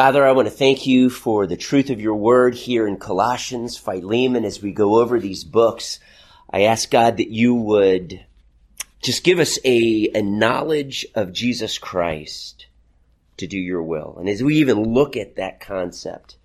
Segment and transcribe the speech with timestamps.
[0.00, 3.76] Father, I want to thank you for the truth of your word here in Colossians,
[3.76, 6.00] Philemon, as we go over these books.
[6.48, 8.24] I ask God that you would
[9.02, 12.64] just give us a, a knowledge of Jesus Christ
[13.36, 14.16] to do your will.
[14.18, 16.36] And as we even look at that concept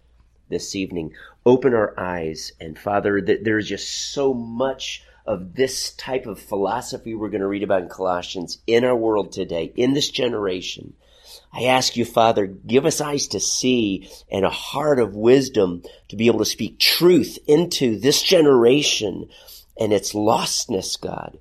[0.49, 1.13] this evening,
[1.45, 2.51] open our eyes.
[2.59, 7.63] And Father, there's just so much of this type of philosophy we're going to read
[7.63, 10.93] about in Colossians in our world today, in this generation.
[11.55, 16.17] I ask you, Father, give us eyes to see and a heart of wisdom to
[16.17, 19.29] be able to speak truth into this generation
[19.79, 21.37] and its lostness, God,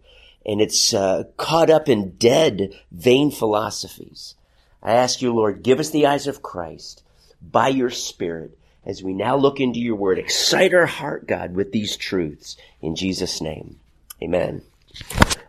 [0.47, 4.37] and it's uh, caught up in dead, vain philosophies.
[4.85, 7.03] I ask you, Lord, give us the eyes of Christ
[7.43, 10.19] by your Spirit as we now look into your word.
[10.19, 12.57] Excite our heart, God, with these truths.
[12.81, 13.81] In Jesus' name,
[14.23, 14.63] amen.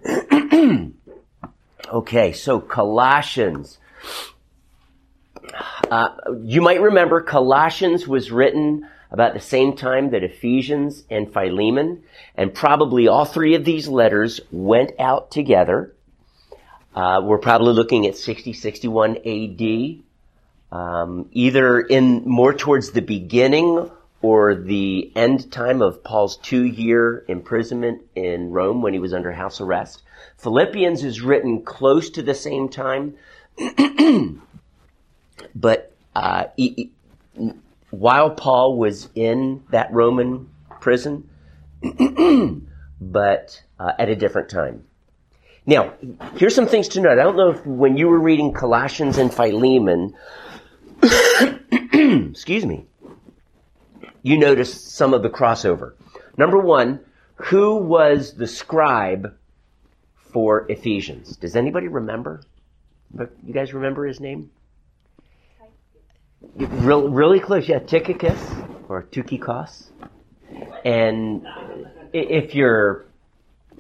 [1.94, 3.78] okay, so Colossians.
[5.90, 6.10] Uh,
[6.42, 12.04] you might remember Colossians was written about the same time that Ephesians and Philemon,
[12.36, 15.94] and probably all three of these letters went out together.
[16.94, 20.04] Uh, we're probably looking at 60, 61 AD
[20.72, 23.90] um, either in more towards the beginning
[24.22, 29.32] or the end time of Paul's two year imprisonment in Rome when he was under
[29.32, 30.04] house arrest.
[30.38, 33.16] Philippians is written close to the same time,
[35.56, 36.92] but uh, he,
[37.90, 40.50] while Paul was in that Roman
[40.82, 41.30] prison,
[43.02, 44.84] but uh, at a different time.
[45.66, 45.94] Now,
[46.36, 47.14] here's some things to note.
[47.14, 50.14] I don't know if when you were reading Colossians and Philemon,
[51.02, 52.86] excuse me,
[54.22, 55.94] you noticed some of the crossover.
[56.38, 57.00] Number one,
[57.36, 59.36] who was the scribe
[60.16, 61.36] for Ephesians?
[61.38, 62.44] Does anybody remember?
[63.18, 64.52] You guys remember his name?
[66.56, 68.40] Real, really close, yeah, Tychicus
[68.88, 69.88] or Tukikos.
[70.84, 71.46] And
[72.14, 73.06] if you're,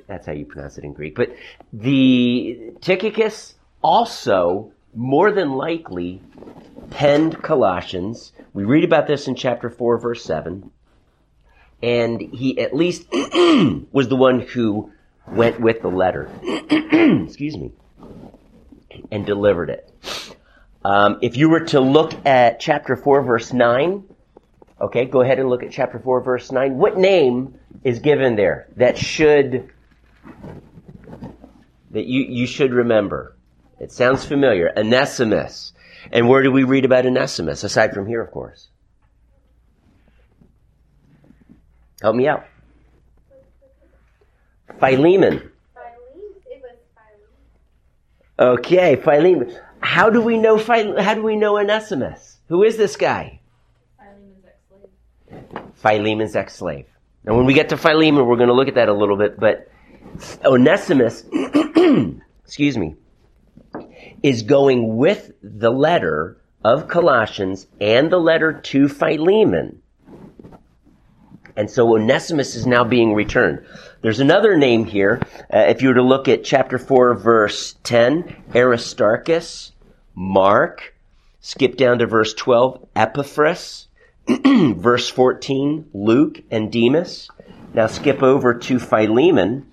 [0.07, 1.35] that's how you pronounce it in Greek, but
[1.71, 6.21] the Tychicus also more than likely
[6.89, 8.31] penned Colossians.
[8.53, 10.71] We read about this in chapter 4, verse 7.
[11.83, 14.91] And he at least was the one who
[15.27, 16.29] went with the letter.
[16.71, 17.71] Excuse me.
[19.11, 19.91] And delivered it.
[20.85, 24.03] Um, if you were to look at chapter 4, verse 9,
[24.79, 26.77] okay, go ahead and look at chapter 4, verse 9.
[26.77, 29.71] What name is given there that should,
[31.89, 33.35] that you, you should remember?
[33.79, 34.71] It sounds familiar.
[34.77, 35.73] Onesimus.
[36.11, 38.67] And where do we read about Onesimus, aside from here, of course?
[41.99, 42.45] Help me out.
[44.79, 45.49] Philemon.
[48.37, 49.57] Okay, Philemon.
[49.85, 52.37] How do we know How do we know Onesimus?
[52.49, 53.39] Who is this guy?
[53.97, 55.73] Philemon's ex-slave.
[55.75, 56.85] Philemon's ex-slave.
[57.23, 59.39] Now, when we get to Philemon, we're going to look at that a little bit.
[59.39, 59.67] But
[60.43, 61.23] Onesimus,
[62.43, 62.95] excuse me,
[64.23, 69.81] is going with the letter of Colossians and the letter to Philemon.
[71.55, 73.65] And so Onesimus is now being returned.
[74.01, 75.21] There's another name here.
[75.53, 79.71] Uh, if you were to look at chapter 4, verse 10, Aristarchus,
[80.15, 80.95] Mark,
[81.41, 83.87] skip down to verse 12, Epaphras,
[84.27, 87.29] verse 14, Luke and Demas.
[87.73, 89.69] Now skip over to Philemon,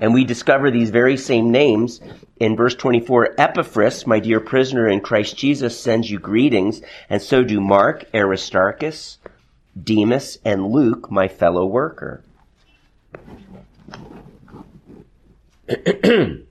[0.00, 2.00] and we discover these very same names
[2.40, 7.44] in verse 24, Epaphras, my dear prisoner in Christ Jesus, sends you greetings, and so
[7.44, 9.18] do Mark, Aristarchus,
[9.80, 12.22] Demas, and Luke, my fellow worker.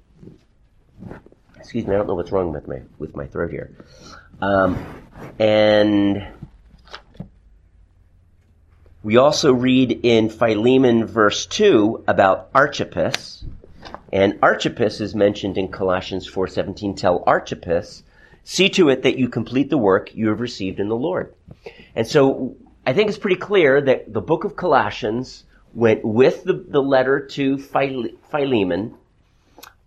[1.68, 3.76] Excuse me, I don't know what's wrong with my with my throat here.
[4.40, 5.04] Um,
[5.38, 6.26] and
[9.04, 13.44] we also read in Philemon verse 2 about Archippus,
[14.14, 16.96] and Archippus is mentioned in Colossians 4:17.
[16.96, 18.02] Tell Archippus,
[18.46, 21.34] see to it that you complete the work you have received in the Lord.
[21.98, 22.56] And so
[22.86, 25.44] I think it's pretty clear that the book of Colossians
[25.74, 28.96] went with the, the letter to Philemon,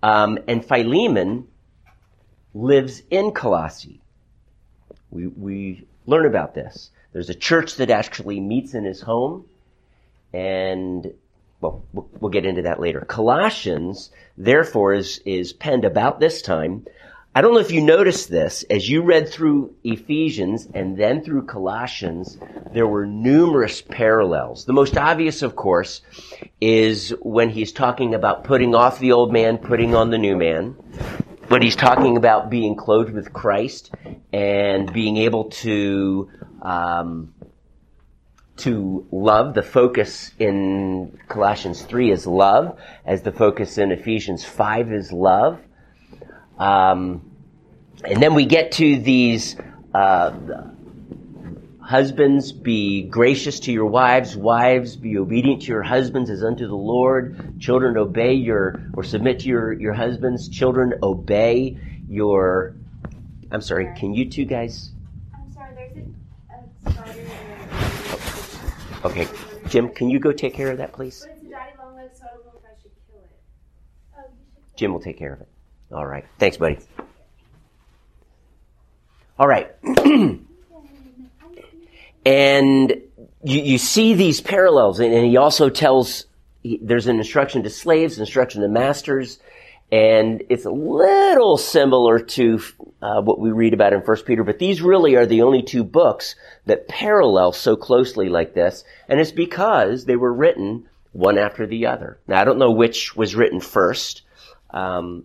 [0.03, 1.47] um, and Philemon
[2.55, 4.01] lives in Colossae.
[5.11, 6.91] We, we learn about this.
[7.13, 9.47] There's a church that actually meets in his home,
[10.33, 11.13] and
[11.61, 13.01] well, we'll get into that later.
[13.01, 16.87] Colossians, therefore, is, is penned about this time.
[17.35, 21.43] I don't know if you noticed this, as you read through Ephesians and then through
[21.43, 22.39] Colossians,
[22.73, 24.65] there were numerous parallels.
[24.65, 26.03] The most obvious, of course,
[26.61, 30.77] is when he's talking about putting off the old man, putting on the new man.
[31.51, 33.91] But he's talking about being clothed with Christ
[34.33, 36.31] and being able to
[36.63, 37.35] um,
[38.59, 39.55] to love.
[39.55, 45.61] The focus in Colossians three is love, as the focus in Ephesians five is love.
[46.57, 47.33] Um,
[48.05, 49.57] and then we get to these
[49.93, 50.33] uh,
[51.91, 54.37] Husbands, be gracious to your wives.
[54.37, 57.59] Wives, be obedient to your husbands as unto the Lord.
[57.59, 60.49] Children, obey your, or submit to your, your husbands.
[60.49, 61.77] Children, obey
[62.09, 62.77] your,
[63.51, 64.93] I'm sorry, can you two guys?
[65.35, 69.01] I'm sorry, there's a, a spider there.
[69.05, 69.27] Okay,
[69.69, 71.27] Jim, can you go take care of that, please?
[71.27, 73.31] But it's a daddy long leg, so I don't know if I should kill it.
[74.17, 74.31] Oh,
[74.77, 75.49] Jim will take care of it.
[75.91, 76.25] All right.
[76.39, 76.79] Thanks, buddy.
[79.41, 79.75] All right.
[82.25, 82.91] and
[83.43, 86.27] you, you see these parallels, and, and he also tells
[86.63, 89.39] he, there's an instruction to slaves, instruction to masters,
[89.93, 92.61] and it's a little similar to
[93.03, 94.45] uh, what we read about in First Peter.
[94.45, 96.37] But these really are the only two books
[96.67, 101.87] that parallel so closely like this, and it's because they were written one after the
[101.87, 102.19] other.
[102.29, 104.23] Now I don't know which was written first.
[104.71, 105.25] Um,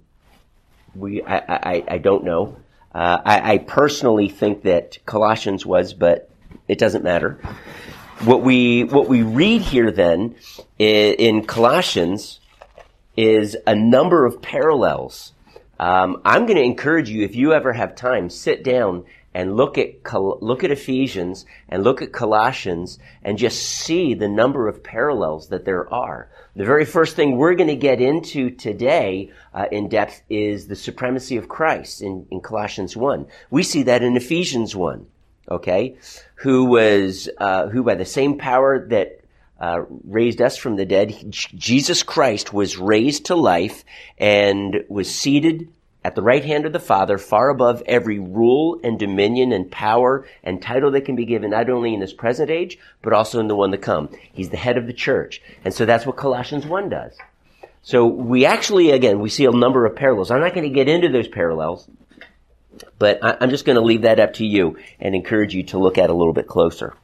[0.96, 2.58] we I, I, I don't know.
[2.94, 6.30] Uh, I, I personally think that Colossians was, but
[6.68, 7.40] it doesn't matter.
[8.24, 10.36] What we what we read here then
[10.78, 12.40] in Colossians
[13.18, 15.34] is a number of parallels.
[15.80, 19.04] Um, I'm going to encourage you, if you ever have time, sit down
[19.34, 24.70] and look at look at Ephesians and look at Colossians and just see the number
[24.70, 26.30] of parallels that there are.
[26.56, 30.76] The very first thing we're going to get into today uh, in depth is the
[30.78, 33.28] supremacy of Christ in, in Colossians one.
[33.50, 35.08] We see that in Ephesians one.
[35.50, 35.98] Okay,
[36.36, 39.22] who was uh, who by the same power that
[39.60, 43.86] uh, raised us from the dead, Jesus Christ was raised to life
[44.18, 45.70] and was seated
[46.06, 50.28] at the right hand of the Father, far above every rule and dominion and power
[50.44, 53.48] and title that can be given, not only in this present age, but also in
[53.48, 54.10] the one to come.
[54.32, 55.42] He's the head of the church.
[55.64, 57.18] And so that's what Colossians 1 does.
[57.82, 60.30] So we actually, again, we see a number of parallels.
[60.30, 61.88] I'm not going to get into those parallels,
[63.00, 65.98] but I'm just going to leave that up to you and encourage you to look
[65.98, 66.96] at a little bit closer.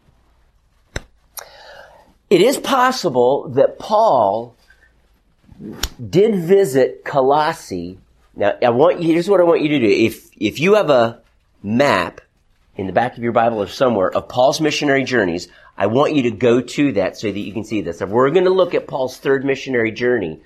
[2.30, 4.56] It is possible that Paul
[6.10, 8.00] did visit Colossae
[8.36, 9.88] now, I want you, here's what I want you to do.
[9.88, 11.22] If, if you have a
[11.62, 12.22] map
[12.78, 16.24] in the back of your Bible or somewhere of Paul's missionary journeys, I want you
[16.24, 18.02] to go to that so that you can see this.
[18.02, 20.42] If we're going to look at Paul's third missionary journey,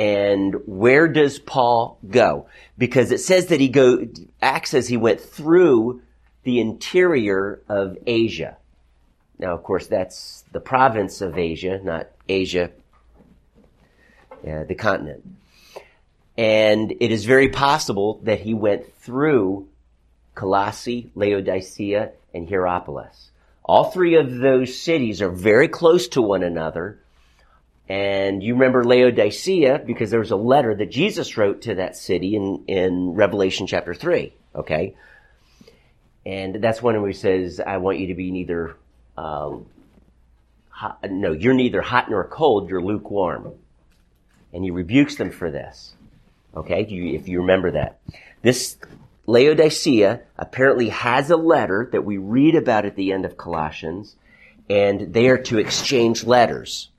[0.00, 2.46] and where does Paul go?
[2.78, 4.08] Because it says that he go,
[4.40, 6.00] acts as he went through
[6.42, 8.56] the interior of Asia.
[9.38, 12.70] Now, of course, that's the province of Asia, not Asia,
[14.42, 15.22] the continent.
[16.38, 19.68] And it is very possible that he went through
[20.34, 23.32] Colossae, Laodicea, and Hierapolis.
[23.62, 26.99] All three of those cities are very close to one another.
[27.90, 32.36] And you remember Laodicea because there was a letter that Jesus wrote to that city
[32.36, 34.32] in, in Revelation chapter 3.
[34.54, 34.94] Okay?
[36.24, 38.76] And that's where he says, I want you to be neither,
[39.16, 39.66] um,
[40.68, 43.54] hot, no, you're neither hot nor cold, you're lukewarm.
[44.52, 45.94] And he rebukes them for this.
[46.54, 47.98] Okay, if you remember that.
[48.42, 48.76] This
[49.26, 54.14] Laodicea apparently has a letter that we read about at the end of Colossians,
[54.68, 56.89] and they are to exchange letters.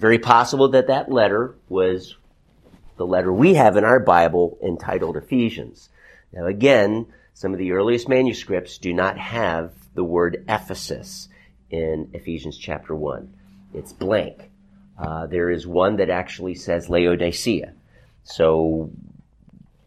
[0.00, 2.16] Very possible that that letter was
[2.96, 5.90] the letter we have in our Bible entitled Ephesians.
[6.32, 11.28] Now again, some of the earliest manuscripts do not have the word Ephesus
[11.70, 13.30] in Ephesians chapter 1.
[13.74, 14.50] It's blank.
[14.98, 17.74] Uh, there is one that actually says Laodicea.
[18.24, 18.90] So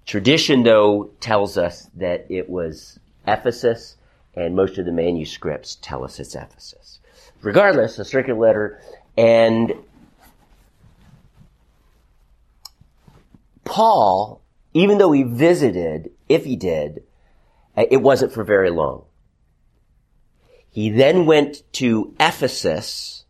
[0.06, 3.96] tradition, though, tells us that it was Ephesus,
[4.36, 7.00] and most of the manuscripts tell us it's Ephesus.
[7.42, 8.80] Regardless, a circular letter,
[9.18, 9.74] and
[13.66, 14.42] Paul,
[14.74, 17.04] even though he visited, if he did,
[17.76, 19.06] eh, it wasn't for very long.
[20.70, 23.26] He then went to Ephesus,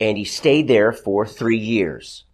[0.00, 2.24] and he stayed there for three years.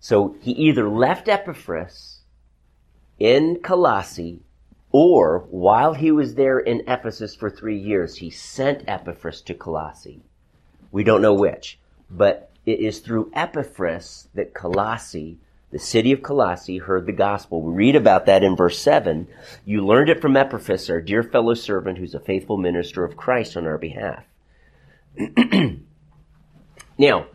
[0.00, 2.22] So he either left Epaphras
[3.18, 4.42] in Colossae
[4.90, 10.22] or while he was there in Ephesus for three years, he sent Epaphras to Colossae.
[10.90, 11.78] We don't know which,
[12.10, 15.38] but it is through Epaphras that Colossae,
[15.70, 17.62] the city of Colossae, heard the gospel.
[17.62, 19.28] We read about that in verse 7.
[19.64, 23.56] You learned it from Epaphras, our dear fellow servant, who's a faithful minister of Christ
[23.56, 24.24] on our behalf.
[26.98, 27.26] now,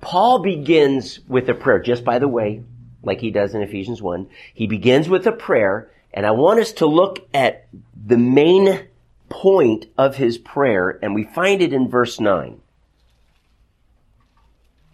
[0.00, 1.80] Paul begins with a prayer.
[1.80, 2.62] Just by the way,
[3.06, 4.28] like he does in Ephesians 1.
[4.52, 8.86] He begins with a prayer, and I want us to look at the main
[9.28, 12.60] point of his prayer, and we find it in verse 9.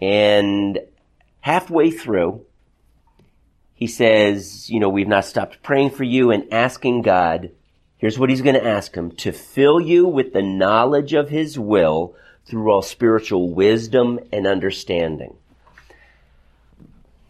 [0.00, 0.78] And
[1.42, 2.46] halfway through,
[3.74, 7.50] he says, you know, we've not stopped praying for you and asking God,
[7.98, 11.58] here's what he's going to ask him, to fill you with the knowledge of his
[11.58, 12.14] will
[12.46, 15.36] through all spiritual wisdom and understanding.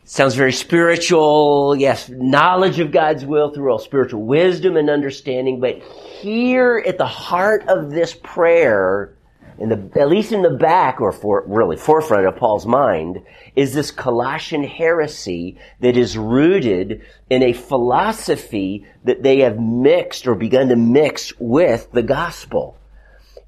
[0.04, 1.74] Sounds very spiritual.
[1.74, 5.58] Yes, knowledge of God's will through all spiritual wisdom and understanding.
[5.58, 9.14] But here at the heart of this prayer,
[9.58, 13.22] in the, at least in the back or for, really forefront of Paul's mind,
[13.54, 20.34] is this Colossian heresy that is rooted in a philosophy that they have mixed or
[20.34, 22.76] begun to mix with the gospel.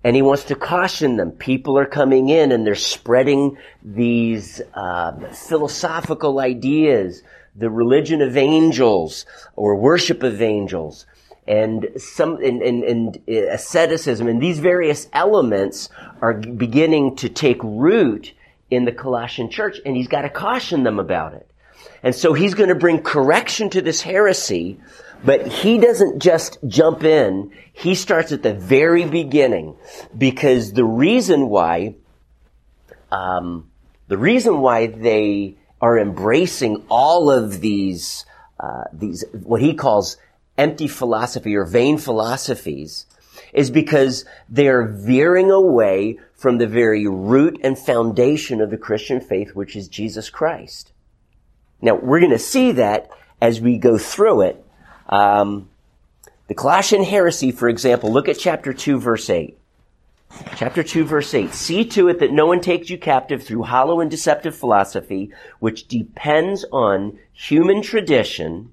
[0.02, 1.30] And he wants to caution them.
[1.30, 7.22] People are coming in and they're spreading these uh, philosophical ideas,
[7.56, 9.24] the religion of angels
[9.56, 11.06] or worship of angels,
[11.46, 15.88] and some and, and, and asceticism, and these various elements
[16.20, 18.32] are beginning to take root
[18.70, 21.50] in the Colossian church, and he's got to caution them about it.
[22.02, 24.78] And so he's going to bring correction to this heresy
[25.24, 27.50] but he doesn't just jump in.
[27.72, 29.76] He starts at the very beginning
[30.16, 31.94] because the reason why,
[33.10, 33.70] um,
[34.08, 38.26] the reason why they are embracing all of these,
[38.60, 40.18] uh, these, what he calls
[40.56, 43.06] empty philosophy or vain philosophies
[43.52, 49.54] is because they're veering away from the very root and foundation of the Christian faith,
[49.54, 50.92] which is Jesus Christ.
[51.80, 53.08] Now, we're going to see that
[53.40, 54.64] as we go through it,
[55.08, 55.68] um,
[56.48, 59.56] the Colossian heresy, for example, look at chapter 2, verse 8.
[60.56, 61.54] Chapter 2, verse 8.
[61.54, 65.30] See to it that no one takes you captive through hollow and deceptive philosophy,
[65.60, 68.72] which depends on human tradition.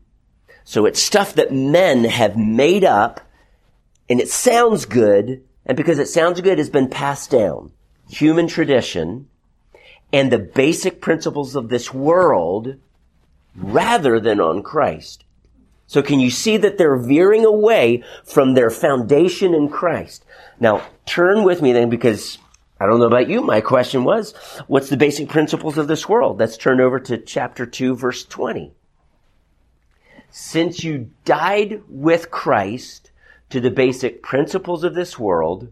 [0.64, 3.22] So it's stuff that men have made up,
[4.10, 7.72] and it sounds good, and because it sounds good, has been passed down.
[8.10, 9.28] Human tradition,
[10.14, 12.76] and the basic principles of this world,
[13.56, 15.24] rather than on Christ.
[15.88, 20.24] So can you see that they're veering away from their foundation in Christ?
[20.60, 22.38] Now, turn with me then because
[22.80, 23.42] I don't know about you.
[23.42, 24.34] My question was,
[24.68, 26.40] what's the basic principles of this world?
[26.40, 28.72] Let's turn over to chapter 2, verse 20.
[30.32, 33.12] Since you died with Christ
[33.50, 35.68] to the basic principles of this world,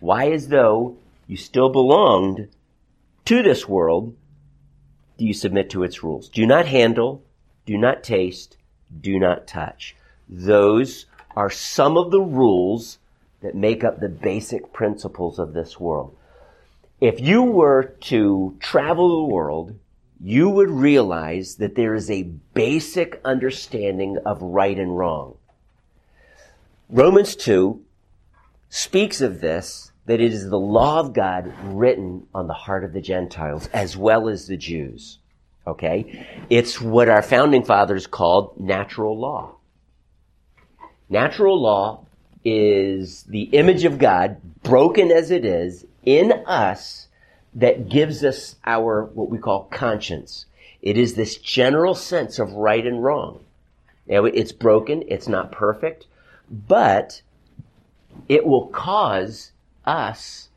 [0.00, 2.48] why as though you still belonged
[3.24, 4.14] to this world,
[5.16, 6.28] do you submit to its rules?
[6.28, 7.22] Do not handle,
[7.64, 8.58] do not taste,
[9.00, 9.96] do not touch.
[10.28, 12.98] Those are some of the rules
[13.40, 16.14] that make up the basic principles of this world.
[17.00, 19.74] If you were to travel the world,
[20.20, 22.22] you would realize that there is a
[22.54, 25.36] basic understanding of right and wrong.
[26.88, 27.82] Romans 2
[28.68, 32.92] speaks of this, that it is the law of God written on the heart of
[32.92, 35.18] the Gentiles as well as the Jews.
[35.66, 36.26] Okay?
[36.48, 39.56] It's what our founding fathers called natural law.
[41.08, 42.06] Natural law
[42.44, 47.05] is the image of God, broken as it is, in us
[47.56, 50.46] that gives us our, what we call conscience.
[50.82, 53.40] It is this general sense of right and wrong.
[54.06, 56.06] Now, it's broken, it's not perfect,
[56.48, 57.22] but
[58.28, 59.50] it will cause
[59.84, 60.48] us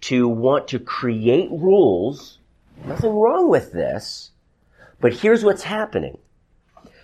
[0.00, 2.38] to want to create rules.
[2.84, 4.32] Nothing wrong with this
[5.00, 6.18] but here's what's happening.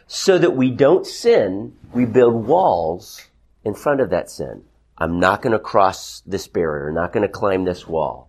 [0.06, 3.28] So that we don't sin, we build walls
[3.64, 4.64] in front of that sin.
[4.98, 8.28] I'm not going to cross this barrier, not going to climb this wall.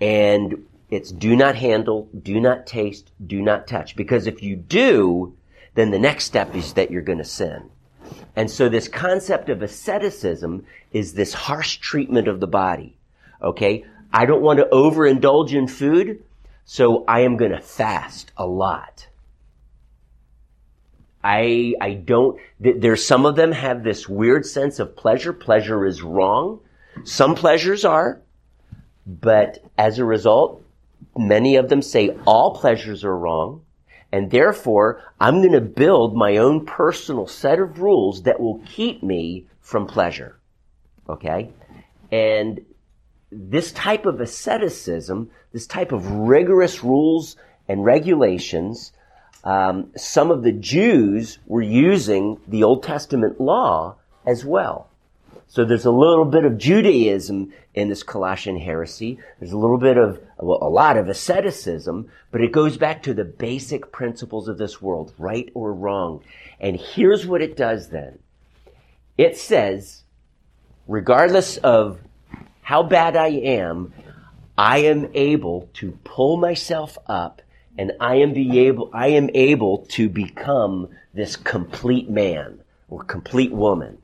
[0.00, 3.96] And it's do not handle, do not taste, do not touch.
[3.96, 5.34] Because if you do,
[5.74, 7.70] then the next step is that you're going to sin.
[8.36, 12.96] And so this concept of asceticism is this harsh treatment of the body.
[13.42, 13.84] Okay?
[14.12, 16.22] I don't want to overindulge in food,
[16.64, 19.08] so I am going to fast a lot.
[21.22, 25.32] I, I don't, there's some of them have this weird sense of pleasure.
[25.32, 26.60] Pleasure is wrong.
[27.04, 28.20] Some pleasures are,
[29.06, 30.62] but as a result,
[31.16, 33.62] many of them say all pleasures are wrong.
[34.12, 39.02] And therefore, I'm going to build my own personal set of rules that will keep
[39.02, 40.38] me from pleasure.
[41.08, 41.50] Okay?
[42.12, 42.64] And
[43.32, 47.36] this type of asceticism, this type of rigorous rules
[47.68, 48.92] and regulations,
[49.42, 53.96] um, some of the Jews were using the Old Testament law
[54.26, 54.88] as well.
[55.54, 59.20] So there's a little bit of Judaism in this Colossian heresy.
[59.38, 63.14] There's a little bit of, well, a lot of asceticism, but it goes back to
[63.14, 66.24] the basic principles of this world, right or wrong.
[66.58, 68.18] And here's what it does then.
[69.16, 70.02] It says,
[70.88, 72.00] regardless of
[72.62, 73.94] how bad I am,
[74.58, 77.42] I am able to pull myself up
[77.78, 82.58] and I am be able, I am able to become this complete man
[82.88, 83.98] or complete woman.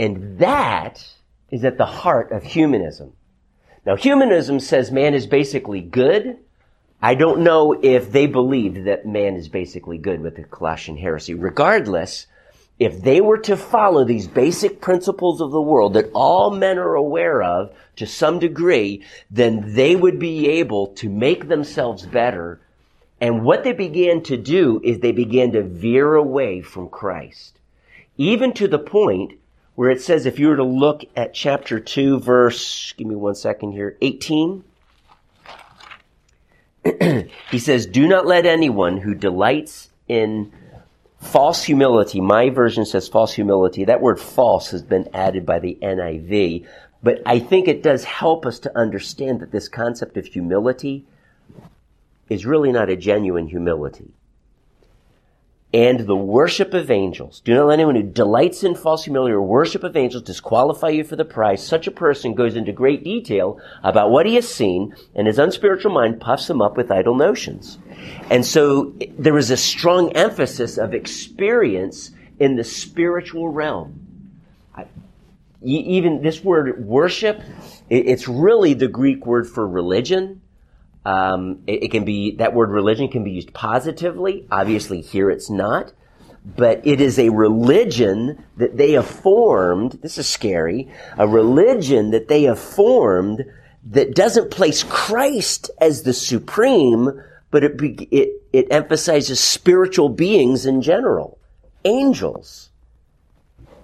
[0.00, 1.06] And that
[1.50, 3.12] is at the heart of humanism.
[3.84, 6.38] Now, humanism says man is basically good.
[7.02, 11.34] I don't know if they believed that man is basically good with the Colossian heresy.
[11.34, 12.26] Regardless,
[12.78, 16.94] if they were to follow these basic principles of the world that all men are
[16.94, 22.58] aware of to some degree, then they would be able to make themselves better.
[23.20, 27.58] And what they began to do is they began to veer away from Christ.
[28.16, 29.34] Even to the point
[29.74, 33.34] where it says, if you were to look at chapter 2, verse, give me one
[33.34, 34.64] second here, 18.
[37.50, 40.52] he says, Do not let anyone who delights in
[41.20, 43.84] false humility, my version says false humility.
[43.84, 46.66] That word false has been added by the NIV,
[47.02, 51.06] but I think it does help us to understand that this concept of humility
[52.28, 54.14] is really not a genuine humility
[55.72, 57.40] and the worship of angels.
[57.44, 61.04] Do not let anyone who delights in false humility or worship of angels disqualify you
[61.04, 61.64] for the prize.
[61.64, 65.92] Such a person goes into great detail about what he has seen, and his unspiritual
[65.92, 67.78] mind puffs him up with idle notions.
[68.30, 72.10] And so there is a strong emphasis of experience
[72.40, 73.96] in the spiritual realm.
[75.62, 77.40] even this word worship,
[77.90, 80.40] it's really the Greek word for religion.
[81.04, 84.46] Um, it, it, can be that word religion can be used positively.
[84.50, 85.92] Obviously, here it's not,
[86.44, 89.92] but it is a religion that they have formed.
[90.02, 90.90] This is scary.
[91.16, 93.44] A religion that they have formed
[93.84, 97.80] that doesn't place Christ as the supreme, but it
[98.10, 101.38] it it emphasizes spiritual beings in general,
[101.84, 102.68] angels.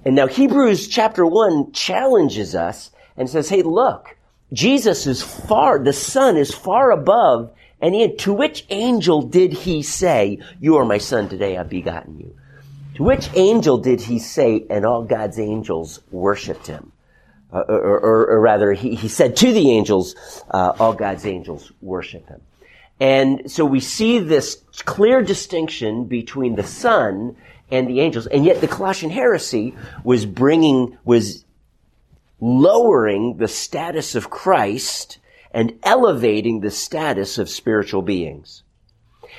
[0.05, 4.16] And now Hebrews chapter one challenges us and says, "Hey, look."
[4.53, 10.39] Jesus is far, the Son is far above any, to which angel did he say,
[10.61, 12.35] you are my son, today I've begotten you?
[12.95, 16.93] To which angel did he say, and all God's angels worshiped him?
[17.53, 20.17] Uh, or, or, or, rather, he, he said to the angels,
[20.51, 22.41] uh, all God's angels worship him.
[22.99, 27.37] And so we see this clear distinction between the Son
[27.71, 31.45] and the angels, and yet the Colossian heresy was bringing, was
[32.41, 35.19] lowering the status of Christ
[35.53, 38.63] and elevating the status of spiritual beings.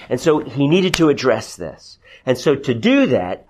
[0.09, 1.99] And so he needed to address this.
[2.25, 3.45] And so to do that,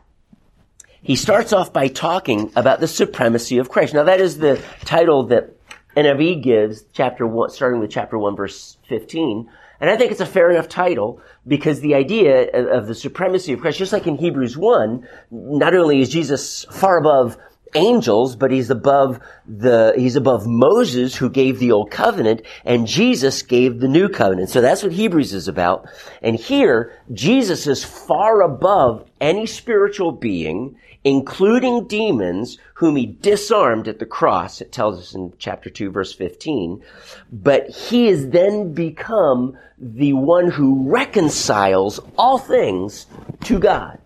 [1.01, 3.93] he starts off by talking about the supremacy of Christ.
[3.93, 5.53] Now that is the title that
[5.95, 9.49] NIV gives, chapter one, starting with chapter one, verse 15.
[9.79, 13.61] And I think it's a fair enough title because the idea of the supremacy of
[13.61, 17.37] Christ, just like in Hebrews 1, not only is Jesus far above
[17.75, 23.41] angels, but he's above the, he's above Moses who gave the old covenant and Jesus
[23.41, 24.49] gave the new covenant.
[24.49, 25.87] So that's what Hebrews is about.
[26.21, 33.99] And here, Jesus is far above any spiritual being, including demons whom he disarmed at
[33.99, 34.61] the cross.
[34.61, 36.83] It tells us in chapter 2 verse 15.
[37.31, 43.07] But he has then become the one who reconciles all things
[43.43, 43.99] to God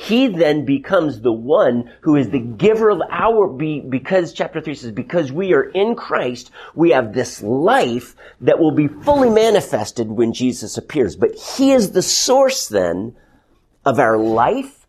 [0.00, 4.72] he then becomes the one who is the giver of our be because chapter 3
[4.76, 10.06] says because we are in Christ we have this life that will be fully manifested
[10.06, 11.16] when Jesus appears.
[11.16, 13.16] But he is the source then
[13.84, 14.86] of our life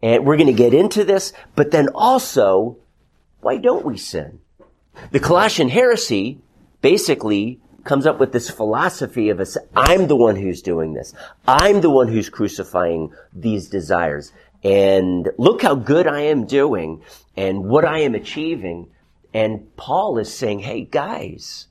[0.00, 2.78] and we're going to get into this but then also
[3.40, 4.38] why don't we sin?
[5.10, 6.38] The Colossian heresy
[6.82, 11.12] basically comes up with this philosophy of us, I'm the one who's doing this.
[11.48, 14.30] I'm the one who's crucifying these desires
[14.62, 17.02] and look how good I am doing
[17.36, 18.88] and what I am achieving.
[19.34, 21.66] And Paul is saying, hey guys,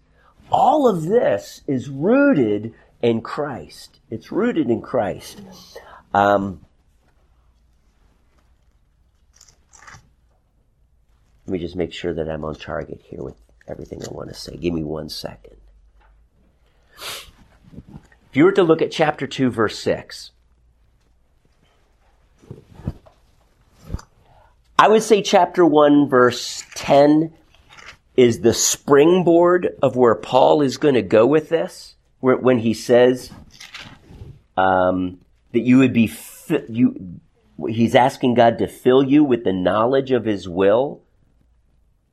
[0.52, 4.00] all of this is rooted in Christ.
[4.10, 5.42] It's rooted in Christ.
[6.14, 6.66] Um,
[11.46, 13.36] let me just make sure that I'm on target here with
[13.68, 14.58] everything I want to say.
[14.58, 15.56] Give me one second.
[16.98, 20.32] If you were to look at chapter 2, verse 6,
[24.82, 27.32] I would say chapter 1, verse 10
[28.18, 32.74] is the springboard of where Paul is going to go with this, where, when he
[32.74, 33.32] says
[34.58, 35.20] um,
[35.52, 37.20] that you would be, fi- you,
[37.70, 41.04] he's asking God to fill you with the knowledge of his will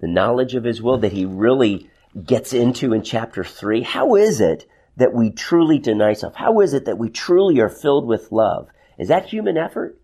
[0.01, 1.89] the knowledge of his will that he really
[2.23, 3.81] gets into in chapter three.
[3.81, 6.35] How is it that we truly deny self?
[6.35, 8.69] How is it that we truly are filled with love?
[8.99, 9.99] Is that human effort?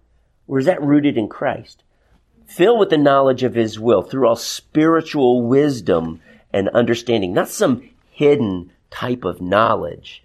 [0.46, 1.85] Or is that rooted in Christ?
[2.46, 6.20] Filled with the knowledge of his will through all spiritual wisdom
[6.52, 10.22] and understanding, not some hidden type of knowledge,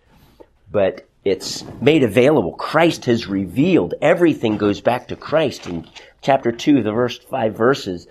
[0.71, 2.53] but it's made available.
[2.53, 3.93] Christ has revealed.
[4.01, 5.87] Everything goes back to Christ in
[6.21, 8.07] chapter 2, the first five verses.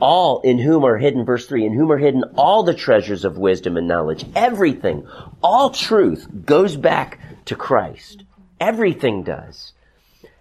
[0.00, 3.38] All in whom are hidden, verse 3, in whom are hidden all the treasures of
[3.38, 4.24] wisdom and knowledge.
[4.34, 5.06] Everything,
[5.42, 8.24] all truth goes back to Christ.
[8.60, 9.72] Everything does.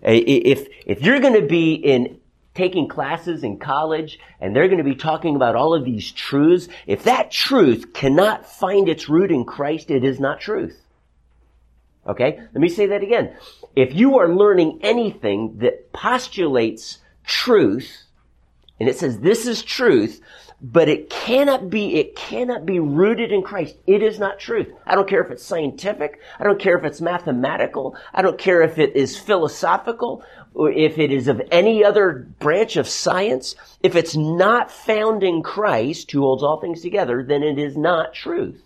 [0.01, 2.19] If, if you're going to be in
[2.53, 6.67] taking classes in college and they're going to be talking about all of these truths,
[6.85, 10.77] if that truth cannot find its root in Christ, it is not truth.
[12.07, 12.37] Okay?
[12.37, 13.35] Let me say that again.
[13.75, 18.03] If you are learning anything that postulates truth,
[18.79, 20.21] and it says this is truth,
[20.61, 23.75] but it cannot be, it cannot be rooted in Christ.
[23.87, 24.67] It is not truth.
[24.85, 26.19] I don't care if it's scientific.
[26.39, 27.95] I don't care if it's mathematical.
[28.13, 30.23] I don't care if it is philosophical
[30.55, 33.55] if it is of any other branch of science.
[33.81, 38.13] If it's not found in Christ, who holds all things together, then it is not
[38.13, 38.61] truth.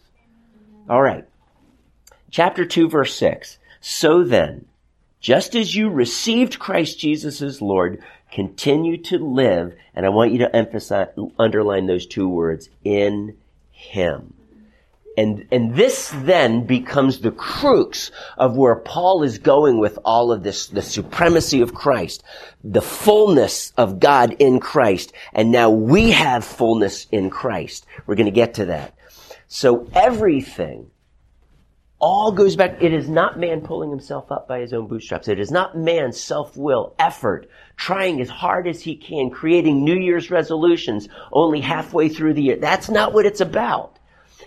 [0.89, 1.26] All right.
[2.32, 3.58] Chapter 2 verse 6.
[3.82, 4.65] So then,
[5.19, 10.39] just as you received Christ Jesus as Lord, continue to live, and I want you
[10.39, 11.08] to emphasize,
[11.39, 13.38] underline those two words, in
[13.71, 14.34] Him.
[15.17, 20.43] And, and this then becomes the crux of where Paul is going with all of
[20.43, 22.23] this, the supremacy of Christ,
[22.63, 27.86] the fullness of God in Christ, and now we have fullness in Christ.
[28.06, 28.93] We're going to get to that.
[29.47, 30.91] So everything
[31.99, 32.84] all goes back.
[32.84, 35.28] It is not man pulling himself up by his own bootstraps.
[35.28, 40.30] It is not man's self-will, effort, trying as hard as he can, creating New Year's
[40.30, 42.58] resolutions only halfway through the year.
[42.58, 43.95] That's not what it's about.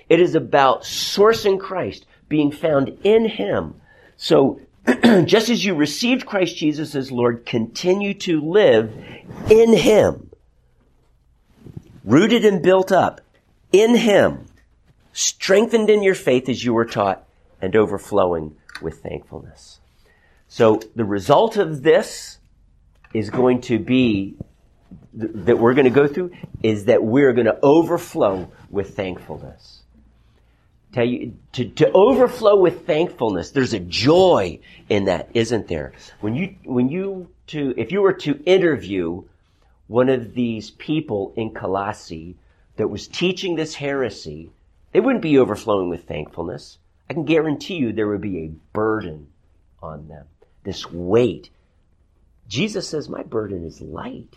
[0.08, 3.80] It is about sourcing Christ, being found in him.
[4.16, 4.60] So,
[5.24, 8.92] just as you received Christ Jesus as Lord, continue to live
[9.50, 10.30] in him.
[12.04, 13.20] Rooted and built up
[13.72, 14.46] in him.
[15.12, 17.26] Strengthened in your faith as you were taught
[17.60, 19.80] and overflowing with thankfulness.
[20.48, 22.38] So the result of this
[23.12, 24.36] is going to be
[25.18, 29.77] th- that we're going to go through is that we're going to overflow with thankfulness.
[30.92, 33.50] Tell you to, to overflow with thankfulness.
[33.50, 35.92] There's a joy in that, isn't there?
[36.20, 39.24] When you when you to if you were to interview
[39.86, 42.36] one of these people in Colossae
[42.76, 44.50] that was teaching this heresy,
[44.92, 46.78] they wouldn't be overflowing with thankfulness.
[47.10, 49.28] I can guarantee you there would be a burden
[49.82, 50.26] on them.
[50.64, 51.50] This weight.
[52.48, 54.36] Jesus says, my burden is light.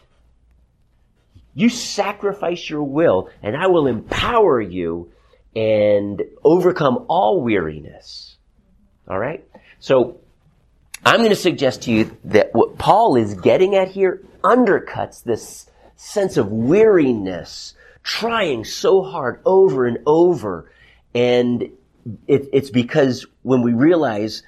[1.54, 5.12] You sacrifice your will and I will empower you
[5.56, 8.38] and overcome all weariness.
[9.08, 9.46] All right?
[9.80, 10.20] So
[11.06, 15.70] I'm going to suggest to you that what Paul is getting at here undercuts this
[15.96, 20.72] sense of weariness, trying so hard over and over.
[21.14, 21.64] And
[22.28, 24.44] it, it's because when we realize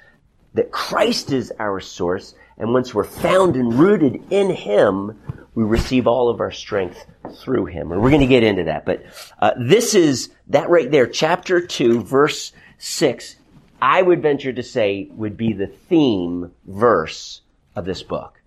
[0.54, 5.20] that Christ is our source, and once we're found and rooted in Him,
[5.54, 7.92] we receive all of our strength through Him.
[7.92, 8.84] And we're going to get into that.
[8.84, 9.04] But
[9.38, 13.36] uh, this is that right there, chapter 2, verse 6,
[13.80, 17.42] I would venture to say would be the theme verse
[17.76, 18.40] of this book.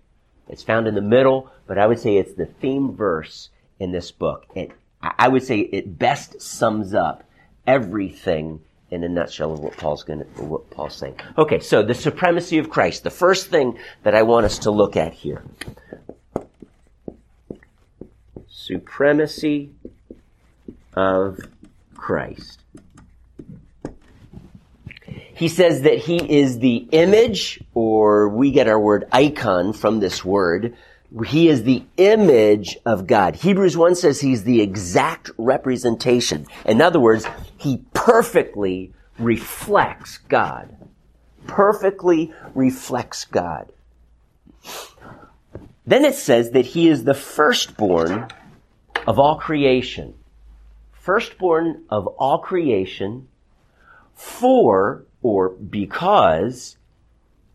[0.48, 4.10] It's found in the middle, but I would say it's the theme verse in this
[4.10, 4.46] book.
[4.54, 7.24] It, I would say it best sums up
[7.66, 11.16] everything in a nutshell of what Paul's going what Paul's saying.
[11.36, 13.04] Okay, so the supremacy of Christ.
[13.04, 15.42] The first thing that I want us to look at here.
[18.68, 19.70] Supremacy
[20.92, 21.40] of
[21.96, 22.60] Christ.
[25.34, 30.22] He says that he is the image, or we get our word icon from this
[30.22, 30.76] word.
[31.26, 33.36] He is the image of God.
[33.36, 36.46] Hebrews 1 says he's the exact representation.
[36.66, 37.26] In other words,
[37.56, 40.76] he perfectly reflects God.
[41.46, 43.72] Perfectly reflects God.
[45.86, 48.28] Then it says that he is the firstborn
[49.08, 50.12] of all creation.
[50.92, 53.26] Firstborn of all creation
[54.14, 56.76] for or because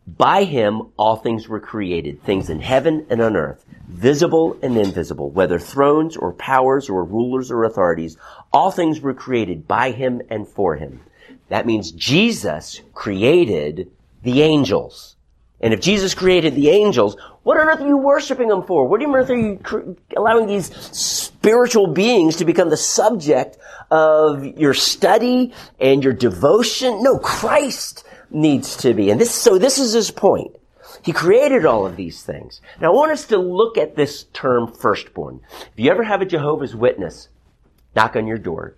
[0.07, 5.29] by him all things were created, things in heaven and on earth, visible and invisible,
[5.29, 8.17] whether thrones or powers or rulers or authorities,
[8.51, 11.01] all things were created by him and for him.
[11.49, 13.91] That means Jesus created
[14.23, 15.17] the angels.
[15.61, 18.87] And if Jesus created the angels, what on earth are you worshiping them for?
[18.87, 19.81] What on earth are you cr-
[20.15, 23.57] allowing these spiritual beings to become the subject
[23.89, 27.01] of your study and your devotion?
[27.01, 29.09] No, Christ needs to be.
[29.09, 30.55] And this, so this is his point.
[31.03, 32.61] He created all of these things.
[32.79, 35.41] Now I want us to look at this term firstborn.
[35.51, 37.27] If you ever have a Jehovah's Witness
[37.95, 38.75] knock on your door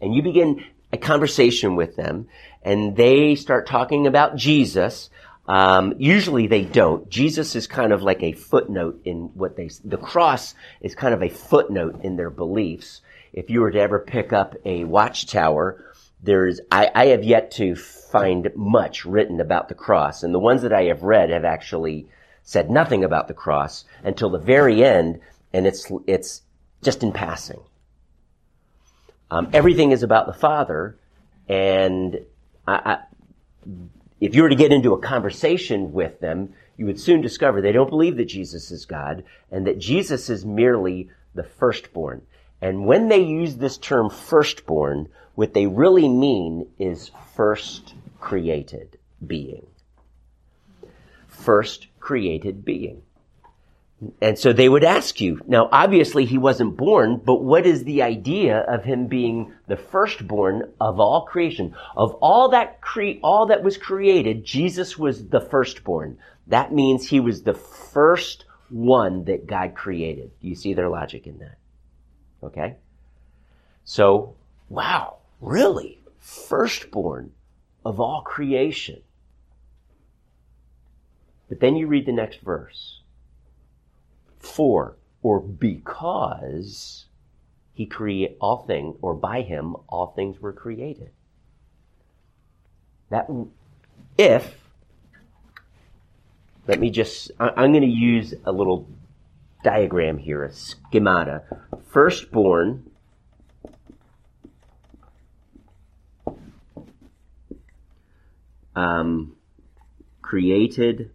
[0.00, 2.28] and you begin a conversation with them
[2.62, 5.08] and they start talking about Jesus,
[5.48, 7.08] um, usually they don't.
[7.08, 11.22] Jesus is kind of like a footnote in what they, the cross is kind of
[11.22, 13.00] a footnote in their beliefs.
[13.32, 15.84] If you were to ever pick up a watchtower,
[16.22, 20.62] there's, I, I have yet to find much written about the cross, and the ones
[20.62, 22.08] that I have read have actually
[22.42, 25.20] said nothing about the cross until the very end,
[25.52, 26.42] and it's, it's
[26.82, 27.60] just in passing.
[29.30, 30.96] Um, everything is about the Father,
[31.48, 32.20] and
[32.66, 32.98] I, I,
[34.20, 37.72] if you were to get into a conversation with them, you would soon discover they
[37.72, 42.22] don't believe that Jesus is God, and that Jesus is merely the firstborn.
[42.60, 49.66] And when they use this term firstborn, what they really mean is first created being.
[51.28, 53.02] First created being.
[54.20, 58.02] And so they would ask you, now obviously he wasn't born, but what is the
[58.02, 61.74] idea of him being the firstborn of all creation?
[61.96, 66.18] Of all that cre- all that was created, Jesus was the firstborn.
[66.48, 70.30] That means he was the first one that God created.
[70.42, 71.56] Do you see their logic in that?
[72.42, 72.76] Okay?
[73.84, 74.36] So,
[74.68, 76.02] wow, really?
[76.18, 77.32] Firstborn
[77.82, 79.00] of all creation.
[81.48, 83.00] But then you read the next verse.
[84.46, 87.06] For, or because
[87.72, 91.10] he create all things, or by him all things were created.
[93.10, 93.28] That,
[94.16, 94.54] if,
[96.66, 98.88] let me just, I'm going to use a little
[99.62, 101.42] diagram here, a schemata.
[101.88, 102.90] Firstborn
[108.74, 109.36] um,
[110.22, 111.10] created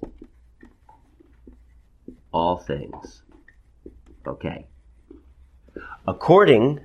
[2.34, 3.21] all things.
[4.26, 4.66] Okay.
[6.08, 6.80] According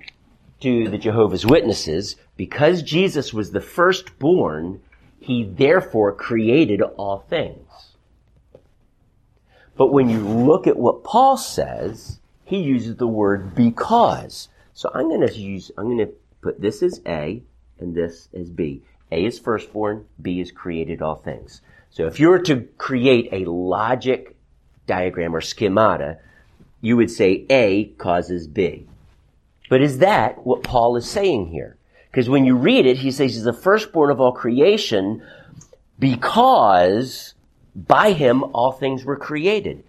[0.61, 4.81] to the Jehovah's Witnesses, because Jesus was the firstborn,
[5.20, 7.96] he therefore created all things.
[9.77, 14.49] But when you look at what Paul says, he uses the word because.
[14.72, 17.42] So I'm going to use, I'm going to put this as A
[17.79, 18.83] and this as B.
[19.12, 21.61] A is firstborn, B is created all things.
[21.90, 24.37] So if you were to create a logic
[24.87, 26.18] diagram or schemata,
[26.87, 28.87] you would say A causes B.
[29.68, 31.77] But is that what Paul is saying here?
[32.09, 35.20] Because when you read it, he says he's the firstborn of all creation
[35.99, 37.35] because
[37.75, 39.83] by him all things were created.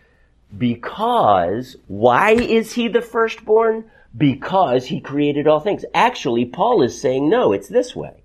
[0.57, 3.91] Because, why is he the firstborn?
[4.17, 5.85] Because he created all things.
[5.93, 8.23] Actually, Paul is saying no, it's this way.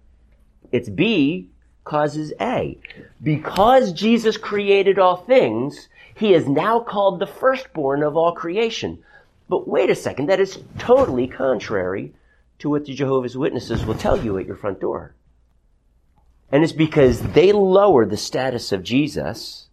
[0.71, 1.51] It's B
[1.85, 2.79] causes A.
[3.23, 9.03] Because Jesus created all things, he is now called the firstborn of all creation.
[9.49, 12.15] But wait a second, that is totally contrary
[12.59, 15.15] to what the Jehovah's Witnesses will tell you at your front door.
[16.51, 19.69] And it's because they lower the status of Jesus.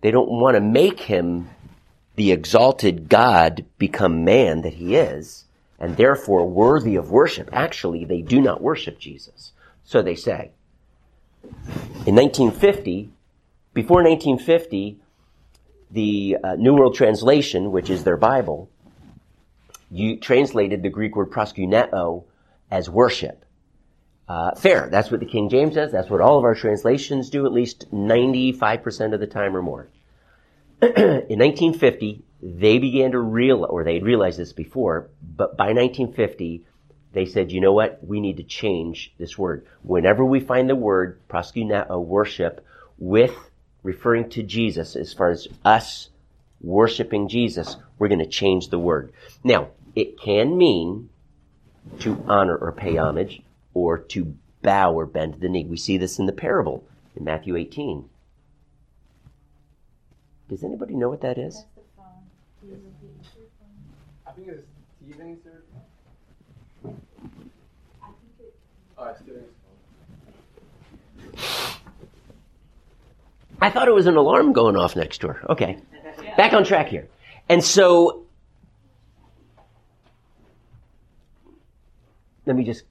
[0.00, 1.48] They don't want to make him
[2.16, 5.44] the exalted God become man that he is,
[5.78, 7.48] and therefore worthy of worship.
[7.52, 9.52] Actually, they do not worship Jesus.
[9.84, 10.50] So they say.
[12.06, 13.10] In 1950,
[13.72, 14.98] before 1950,
[15.92, 18.70] the uh, New World Translation, which is their Bible,
[19.90, 22.24] you translated the Greek word proskuneo
[22.70, 23.44] as worship.
[24.26, 24.88] Uh, fair.
[24.90, 25.92] That's what the King James says.
[25.92, 29.88] That's what all of our translations do, at least 95% of the time or more.
[30.80, 36.64] in 1950, they began to realize, or they realized this before, but by 1950,
[37.12, 38.02] they said, you know what?
[38.02, 39.66] We need to change this word.
[39.82, 42.64] Whenever we find the word proskuneo, worship,
[42.98, 43.36] with
[43.82, 46.10] referring to Jesus, as far as us
[46.60, 49.12] worshiping Jesus, we're going to change the word.
[49.42, 51.10] Now, it can mean
[52.00, 53.42] to honor or pay homage,
[53.74, 55.64] or to bow or bend the knee.
[55.64, 56.84] We see this in the parable
[57.16, 58.08] in Matthew 18.
[60.48, 61.54] Does anybody know what that is?
[61.54, 62.06] That's the phone.
[64.26, 64.66] I think it's
[65.00, 65.62] Steven's or
[68.02, 68.08] I
[68.98, 69.48] oh, it's Steven's
[73.62, 75.40] I thought it was an alarm going off next door.
[75.48, 75.78] Okay.
[76.36, 77.08] Back on track here.
[77.48, 78.26] And so,
[82.46, 82.84] let me just,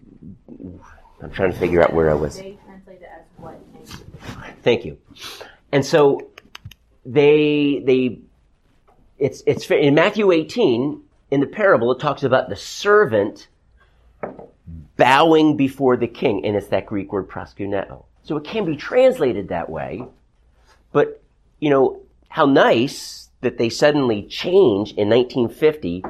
[1.21, 2.37] I'm trying to figure out where I was.
[2.37, 3.59] they translate it as what?
[4.63, 4.97] Thank you.
[5.71, 6.31] and so
[7.05, 8.19] they they
[9.17, 13.47] it's it's in Matthew 18 in the parable it talks about the servant
[14.97, 18.05] bowing before the king and it's that Greek word proskuneo.
[18.23, 20.03] So it can be translated that way.
[20.91, 21.21] But
[21.59, 26.03] you know how nice that they suddenly change in 1950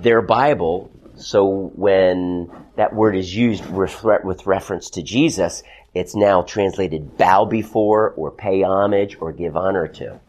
[0.00, 5.62] their Bible so when that word is used with, reference to Jesus,
[5.94, 10.20] it's now translated bow before or pay homage or give honor to.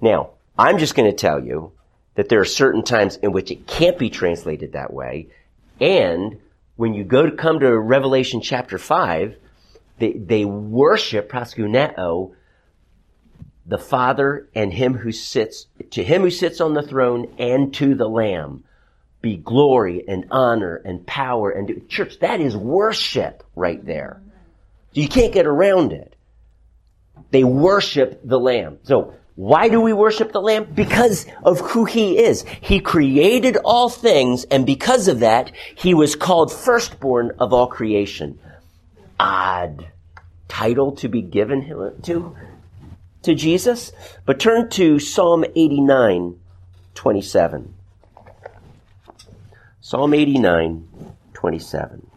[0.00, 1.72] Now, I'm just going to tell you
[2.16, 5.28] that there are certain times in which it can't be translated that way.
[5.80, 6.40] And
[6.74, 9.36] when you go to come to Revelation chapter 5,
[10.00, 12.34] they, they worship proskuneo,
[13.68, 17.94] the Father and him who sits, to him who sits on the throne and to
[17.94, 18.64] the Lamb
[19.20, 22.18] be glory and honor and power and church.
[22.20, 24.22] That is worship right there.
[24.92, 26.14] You can't get around it.
[27.30, 28.78] They worship the Lamb.
[28.84, 30.72] So why do we worship the Lamb?
[30.72, 32.42] Because of who He is.
[32.60, 38.38] He created all things and because of that, He was called firstborn of all creation.
[39.20, 39.88] Odd
[40.46, 42.36] title to be given to,
[43.22, 43.92] to Jesus.
[44.24, 46.38] But turn to Psalm 89,
[46.94, 47.74] 27.
[49.80, 50.88] Psalm 89,
[51.32, 52.10] 27.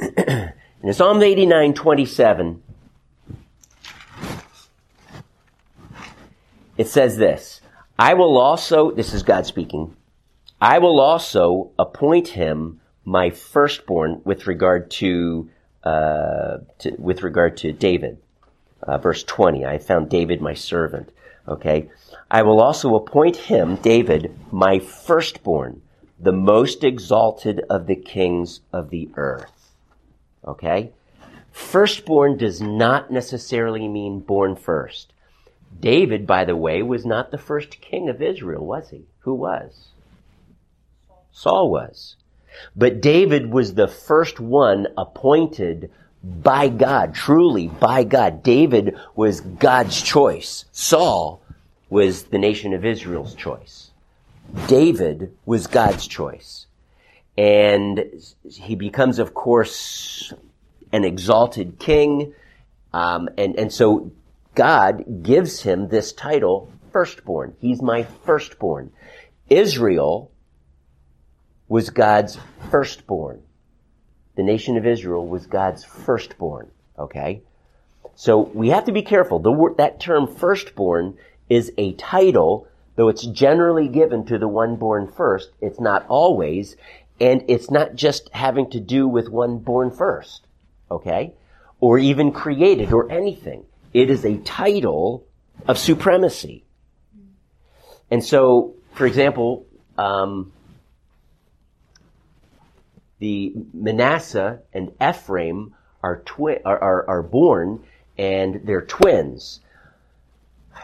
[0.82, 2.62] in Psalm 89, 27,
[6.76, 7.60] it says this
[7.98, 9.94] I will also, this is God speaking,
[10.64, 15.50] I will also appoint him my firstborn with regard to,
[15.82, 18.16] uh, to with regard to David
[18.82, 19.66] uh, verse 20.
[19.66, 21.10] I found David my servant.
[21.46, 21.90] Okay.
[22.30, 25.82] I will also appoint him, David, my firstborn,
[26.18, 29.74] the most exalted of the kings of the earth.
[30.46, 30.92] Okay.
[31.52, 35.12] Firstborn does not necessarily mean born first.
[35.78, 39.04] David, by the way, was not the first king of Israel, was he?
[39.20, 39.88] Who was?
[41.34, 42.16] Saul was.
[42.76, 45.90] But David was the first one appointed
[46.22, 48.42] by God, truly by God.
[48.42, 50.64] David was God's choice.
[50.70, 51.42] Saul
[51.90, 53.90] was the nation of Israel's choice.
[54.68, 56.66] David was God's choice.
[57.36, 58.04] And
[58.48, 60.32] he becomes, of course,
[60.92, 62.32] an exalted king.
[62.92, 64.12] Um, and, and so
[64.54, 67.56] God gives him this title, firstborn.
[67.58, 68.92] He's my firstborn.
[69.50, 70.30] Israel
[71.68, 72.38] was God's
[72.70, 73.42] firstborn
[74.36, 76.70] the nation of Israel was God's firstborn.
[76.98, 77.42] Okay?
[78.16, 79.38] So we have to be careful.
[79.38, 81.16] The word, that term firstborn
[81.48, 85.50] is a title, though it's generally given to the one born first.
[85.60, 86.76] It's not always,
[87.20, 90.46] and it's not just having to do with one born first.
[90.90, 91.34] Okay?
[91.80, 93.64] Or even created or anything.
[93.92, 95.24] It is a title
[95.68, 96.64] of supremacy.
[98.10, 100.52] And so, for example, um,
[103.24, 107.82] the Manasseh and Ephraim are, twi- are, are, are born
[108.18, 109.60] and they're twins.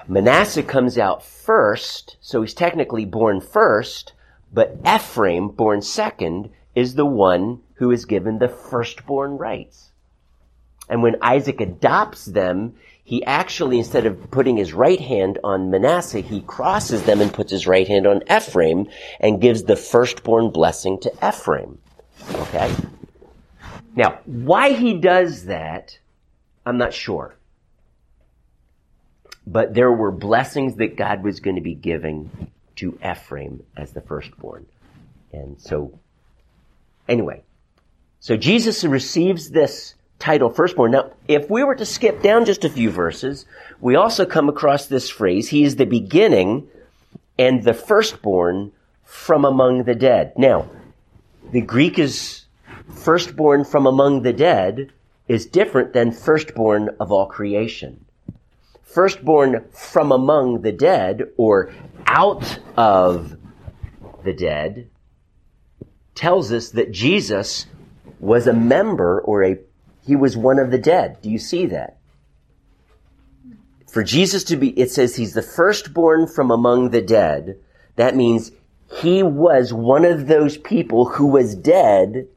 [0.09, 4.15] Manasseh comes out first, so he's technically born first,
[4.51, 9.91] but Ephraim, born second, is the one who is given the firstborn rights.
[10.89, 16.21] And when Isaac adopts them, he actually, instead of putting his right hand on Manasseh,
[16.21, 18.89] he crosses them and puts his right hand on Ephraim
[19.21, 21.81] and gives the firstborn blessing to Ephraim.
[22.35, 22.75] Okay?
[23.97, 25.99] Now, why he does that,
[26.65, 27.35] I'm not sure.
[29.47, 34.01] But there were blessings that God was going to be giving to Ephraim as the
[34.01, 34.67] firstborn.
[35.33, 35.99] And so,
[37.09, 37.43] anyway,
[38.21, 40.93] so Jesus receives this title firstborn.
[40.93, 43.47] Now, if we were to skip down just a few verses,
[43.81, 46.69] we also come across this phrase, he is the beginning
[47.39, 48.73] and the firstborn
[49.05, 50.35] from among the dead.
[50.37, 50.69] Now,
[51.53, 52.45] the Greek is
[52.95, 54.93] firstborn from among the dead
[55.29, 58.05] is different than firstborn of all creation.
[58.83, 61.73] Firstborn from among the dead or
[62.07, 63.37] out of
[64.25, 64.91] the dead
[66.15, 67.67] tells us that Jesus
[68.19, 69.59] was a member or a,
[70.07, 71.23] he was one of the dead.
[71.23, 71.99] Do you see that?
[73.91, 77.59] For Jesus to be, it says he's the firstborn from among the dead.
[77.97, 78.53] That means
[78.93, 82.29] he was one of those people who was dead,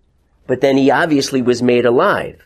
[0.48, 2.42] but then he obviously was made alive.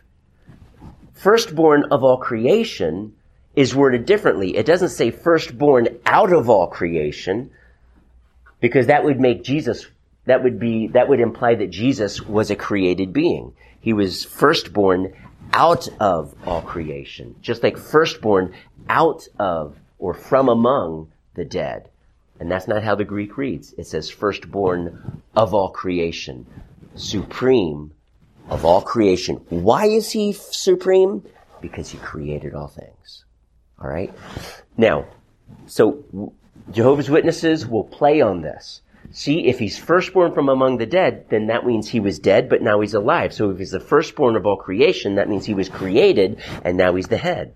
[1.13, 3.13] Firstborn of all creation
[3.55, 4.55] is worded differently.
[4.55, 7.51] It doesn't say firstborn out of all creation,
[8.59, 9.87] because that would make Jesus
[10.27, 13.53] that would be, that would imply that Jesus was a created being.
[13.79, 15.13] He was firstborn
[15.53, 18.53] out of all creation, just like firstborn
[18.89, 21.89] out of or from among the dead.
[22.39, 23.73] And that's not how the Greek reads.
[23.77, 26.45] It says firstborn of all creation,
[26.95, 27.91] supreme
[28.49, 29.37] of all creation.
[29.49, 31.23] Why is he supreme?
[31.61, 33.25] Because he created all things.
[33.81, 34.13] All right?
[34.77, 35.05] Now,
[35.65, 36.03] so
[36.71, 38.81] Jehovah's Witnesses will play on this.
[39.11, 42.61] See, if he's firstborn from among the dead, then that means he was dead, but
[42.61, 43.33] now he's alive.
[43.33, 46.93] So if he's the firstborn of all creation, that means he was created, and now
[46.95, 47.55] he's the head.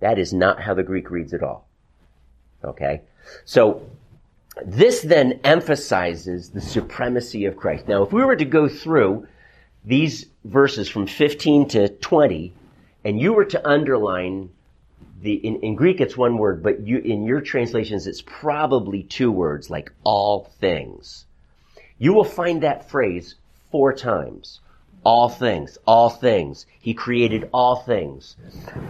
[0.00, 1.66] That is not how the Greek reads at all.
[2.62, 3.02] Okay?
[3.44, 3.82] So,
[4.64, 7.88] this then emphasizes the supremacy of Christ.
[7.88, 9.26] Now, if we were to go through
[9.84, 12.52] these verses from 15 to 20,
[13.04, 14.50] and you were to underline
[15.22, 19.30] the, in, in Greek it's one word, but you, in your translations it's probably two
[19.30, 21.26] words, like all things.
[21.98, 23.34] You will find that phrase
[23.70, 24.60] four times.
[25.02, 26.66] All things, all things.
[26.78, 28.36] He created all things.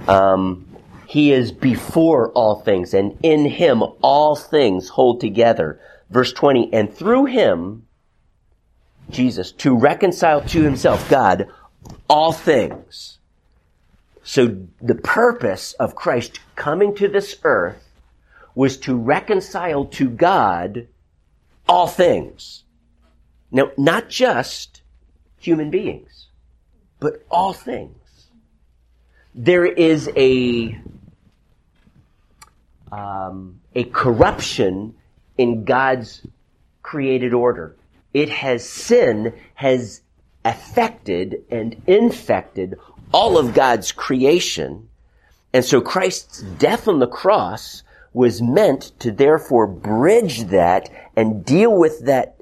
[0.08, 0.66] Um,
[1.10, 5.80] he is before all things, and in him all things hold together.
[6.08, 7.86] Verse 20, and through him,
[9.10, 11.48] Jesus, to reconcile to himself, God,
[12.08, 13.18] all things
[14.22, 17.82] so the purpose of Christ coming to this earth
[18.54, 20.86] was to reconcile to God
[21.68, 22.62] all things.
[23.50, 24.82] Now, not just
[25.38, 26.28] human beings,
[27.00, 27.96] but all things.
[29.34, 30.78] There is a,
[32.92, 34.94] um, a corruption
[35.38, 36.26] in God's
[36.82, 37.76] created order.
[38.12, 40.02] It has sin has
[40.44, 42.78] affected and infected
[43.12, 44.88] all of God's creation.
[45.52, 47.82] And so Christ's death on the cross
[48.12, 52.36] was meant to therefore bridge that and deal with that,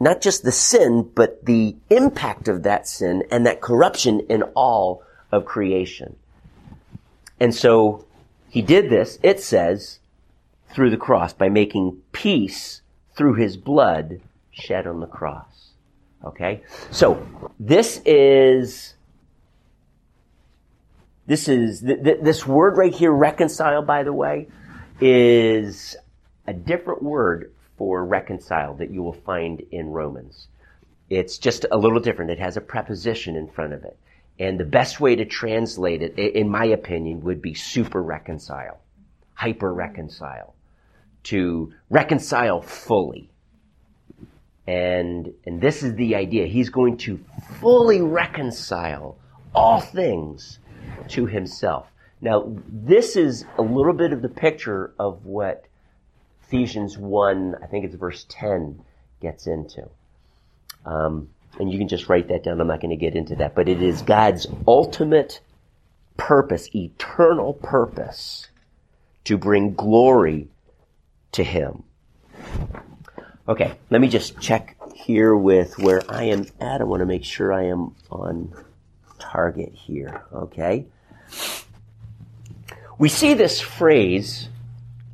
[0.00, 5.02] not just the sin, but the impact of that sin and that corruption in all
[5.32, 6.16] of creation.
[7.40, 8.06] And so
[8.50, 10.00] he did this, it says,
[10.70, 12.82] through the cross by making peace
[13.16, 14.20] through his blood
[14.50, 15.70] shed on the cross.
[16.24, 16.62] Okay?
[16.90, 17.26] So,
[17.58, 18.94] this is
[21.28, 24.48] this is, th- th- this word right here, reconcile, by the way,
[24.98, 25.94] is
[26.46, 30.48] a different word for reconcile that you will find in Romans.
[31.10, 32.30] It's just a little different.
[32.30, 33.98] It has a preposition in front of it.
[34.38, 38.78] And the best way to translate it, in my opinion, would be super reconcile,
[39.34, 40.54] hyper reconcile,
[41.24, 43.30] to reconcile fully.
[44.66, 46.46] And, and this is the idea.
[46.46, 47.18] He's going to
[47.60, 49.16] fully reconcile
[49.54, 50.58] all things
[51.08, 51.86] to himself.
[52.20, 55.64] Now, this is a little bit of the picture of what
[56.42, 58.82] Ephesians 1, I think it's verse 10,
[59.20, 59.88] gets into.
[60.84, 61.28] Um,
[61.58, 62.60] and you can just write that down.
[62.60, 63.54] I'm not going to get into that.
[63.54, 65.40] But it is God's ultimate
[66.16, 68.48] purpose, eternal purpose,
[69.24, 70.48] to bring glory
[71.32, 71.82] to Him.
[73.48, 76.80] Okay, let me just check here with where I am at.
[76.80, 78.52] I want to make sure I am on
[79.18, 80.86] target here, okay?
[82.98, 84.48] We see this phrase,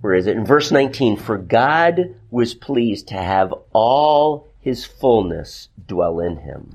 [0.00, 0.36] where is it?
[0.36, 6.74] In verse 19, for God was pleased to have all his fullness dwell in him.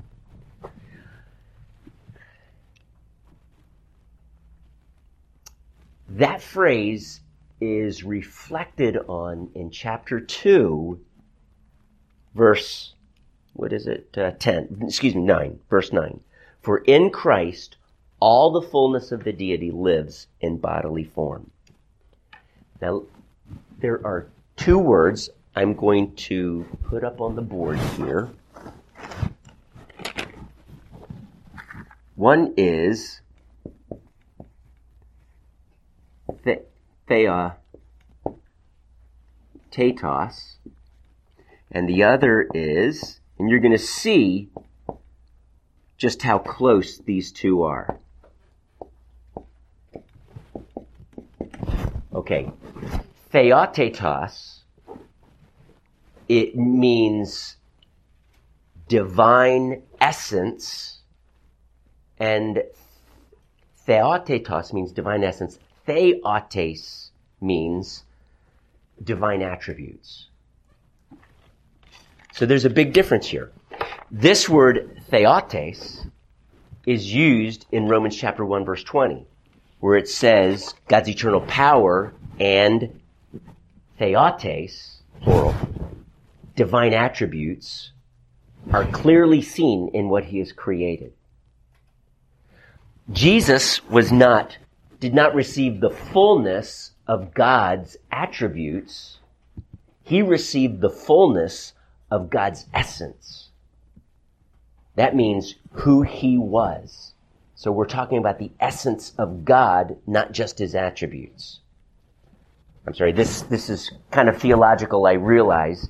[6.08, 7.20] That phrase
[7.60, 11.00] is reflected on in chapter 2,
[12.36, 12.94] verse,
[13.54, 14.16] what is it?
[14.16, 16.20] Uh, 10, excuse me, 9, verse 9.
[16.62, 17.76] For in Christ
[18.20, 21.50] all the fullness of the deity lives in bodily form.
[22.80, 23.02] Now,
[23.80, 28.30] there are two words I'm going to put up on the board here.
[32.14, 33.20] One is
[36.44, 36.62] the,
[37.08, 37.56] thea,
[39.70, 40.56] tatos,
[41.70, 44.50] and the other is, and you're going to see
[45.96, 47.98] just how close these two are.
[52.14, 52.50] Okay.
[53.32, 54.59] Theotetos,
[56.30, 57.56] it means
[58.86, 61.00] divine essence,
[62.20, 62.62] and
[63.84, 65.58] theotetos means divine essence.
[65.86, 67.10] Theotes
[67.40, 68.04] means
[69.02, 70.28] divine attributes.
[72.32, 73.50] So there's a big difference here.
[74.12, 76.06] This word theotes
[76.86, 79.26] is used in Romans chapter 1 verse 20,
[79.80, 83.00] where it says God's eternal power and
[83.98, 85.56] theotes, plural,
[86.60, 87.92] divine attributes
[88.70, 91.10] are clearly seen in what he has created.
[93.10, 94.58] Jesus was not,
[95.00, 99.20] did not receive the fullness of God's attributes.
[100.02, 101.72] He received the fullness
[102.10, 103.48] of God's essence.
[104.96, 107.14] That means who he was.
[107.54, 111.60] So we're talking about the essence of God, not just his attributes.
[112.86, 115.88] I'm sorry, this, this is kind of theological, I realize,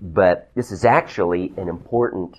[0.00, 2.36] but this is actually an important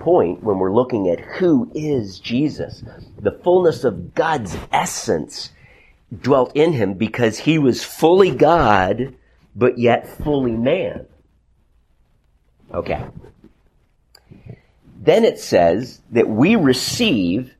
[0.00, 2.82] point when we're looking at who is Jesus.
[3.18, 5.50] The fullness of God's essence
[6.20, 9.14] dwelt in him because he was fully God,
[9.54, 11.06] but yet fully man.
[12.72, 13.04] Okay.
[15.00, 17.54] Then it says that we receive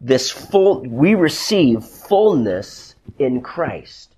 [0.00, 4.14] this full, we receive fullness in Christ.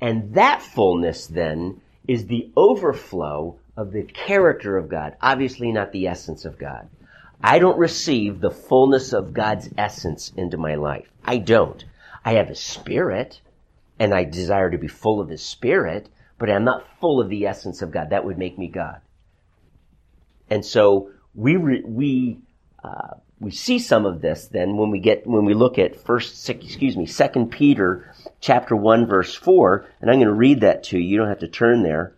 [0.00, 6.06] And that fullness then is the overflow of the character of God, obviously not the
[6.06, 6.88] essence of God.
[7.42, 11.08] I don't receive the fullness of God's essence into my life.
[11.24, 11.84] I don't.
[12.24, 13.40] I have a spirit
[13.98, 17.46] and I desire to be full of his spirit, but I'm not full of the
[17.46, 18.10] essence of God.
[18.10, 19.00] That would make me God.
[20.50, 22.38] And so we, re, we,
[22.84, 26.48] uh, we see some of this then when we get, when we look at first,
[26.48, 30.98] excuse me, second Peter chapter one verse four, and I'm going to read that to
[30.98, 31.04] you.
[31.04, 32.14] You don't have to turn there.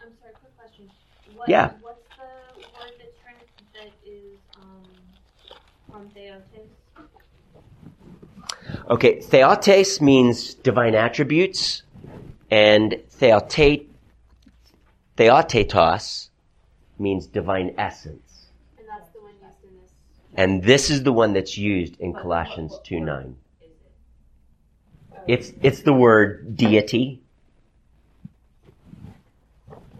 [0.00, 0.34] I'm sorry.
[0.34, 1.72] Quick What, Yeah.
[1.80, 4.86] What's the word that's trans- that is um,
[5.90, 6.68] from Theotes?
[8.88, 11.82] Okay, theotes means divine attributes,
[12.50, 13.88] and theotate,
[15.16, 16.28] theotetos
[16.98, 18.46] means divine essence.
[18.78, 19.90] And that's the one used in this.
[20.36, 23.36] And this is the one that's used in Colossians 2 9.
[25.28, 27.20] It's, it's the word deity.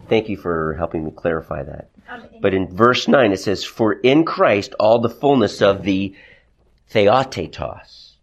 [0.09, 1.89] Thank you for helping me clarify that.
[2.41, 6.13] But in verse 9 it says, For in Christ all the fullness of the
[6.91, 8.13] theotetos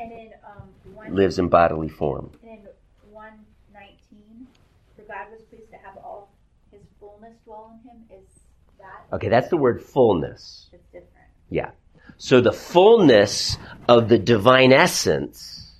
[0.00, 2.30] um, lives in bodily form.
[2.42, 2.66] and in
[3.12, 3.32] one
[3.72, 4.46] nineteen,
[4.94, 6.30] for God was pleased to have all
[6.70, 8.04] His fullness dwell in Him.
[8.10, 8.28] Is
[8.78, 10.68] that Okay, that's the word fullness.
[10.72, 11.28] it's different?
[11.50, 11.70] Yeah.
[12.18, 15.74] So the fullness of the divine essence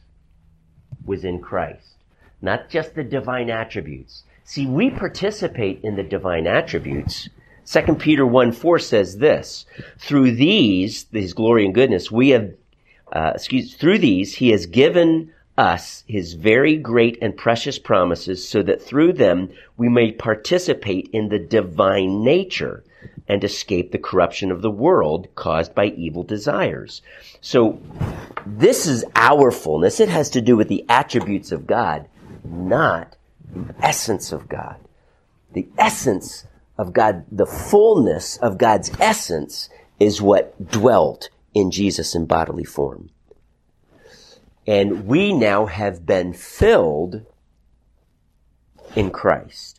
[1.05, 1.97] was in Christ,
[2.43, 4.25] not just the divine attributes.
[4.45, 7.29] See, we participate in the divine attributes.
[7.65, 9.67] 2 Peter 1 4 says this,
[9.99, 12.53] through these, his glory and goodness, we have,
[13.13, 18.63] uh, excuse, through these, he has given us his very great and precious promises so
[18.63, 22.85] that through them we may participate in the divine nature
[23.29, 27.03] and escape the corruption of the world caused by evil desires.
[27.41, 27.81] So
[28.45, 30.01] this is our fullness.
[30.01, 32.09] It has to do with the attributes of God,
[32.45, 33.17] not
[33.55, 34.77] the essence of God.
[35.53, 36.47] The essence
[36.79, 43.11] of God, the fullness of God's essence is what dwelt in Jesus in bodily form.
[44.67, 47.25] And we now have been filled
[48.95, 49.76] in Christ.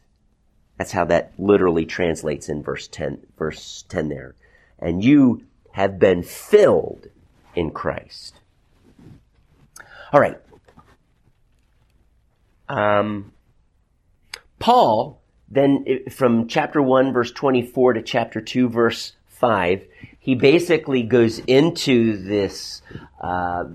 [0.77, 4.35] That's how that literally translates in verse 10, verse 10 there.
[4.79, 7.07] And you have been filled
[7.55, 8.35] in Christ.
[10.13, 10.39] All right.
[12.69, 13.33] Um,
[14.59, 19.83] Paul, then from chapter 1, verse 24 to chapter 2, verse 5,
[20.19, 22.81] he basically goes into this,
[23.21, 23.65] uh,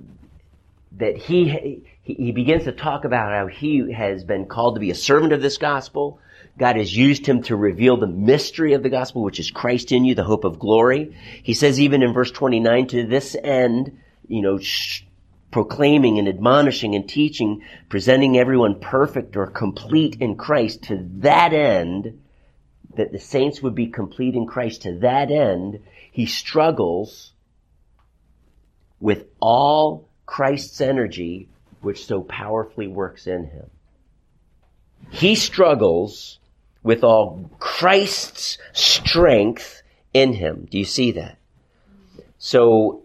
[0.92, 4.90] that he, he he begins to talk about how he has been called to be
[4.90, 6.18] a servant of this gospel.
[6.58, 10.04] God has used him to reveal the mystery of the gospel, which is Christ in
[10.04, 11.16] you, the hope of glory.
[11.42, 13.98] He says even in verse 29, to this end,
[14.28, 15.02] you know, sh-
[15.50, 22.20] proclaiming and admonishing and teaching, presenting everyone perfect or complete in Christ to that end,
[22.96, 25.80] that the saints would be complete in Christ to that end,
[26.10, 27.32] he struggles
[29.00, 31.48] with all Christ's energy,
[31.80, 33.70] which so powerfully works in him.
[35.10, 36.38] He struggles
[36.82, 40.66] with all Christ's strength in him.
[40.70, 41.38] Do you see that?
[42.38, 43.02] So,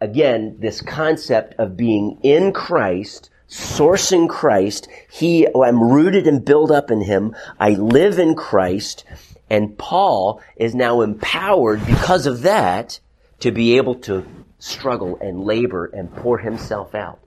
[0.00, 6.70] again, this concept of being in Christ, sourcing Christ, he, oh, I'm rooted and built
[6.70, 7.34] up in him.
[7.58, 9.04] I live in Christ.
[9.50, 13.00] And Paul is now empowered because of that
[13.40, 14.24] to be able to
[14.58, 17.18] struggle and labor and pour himself out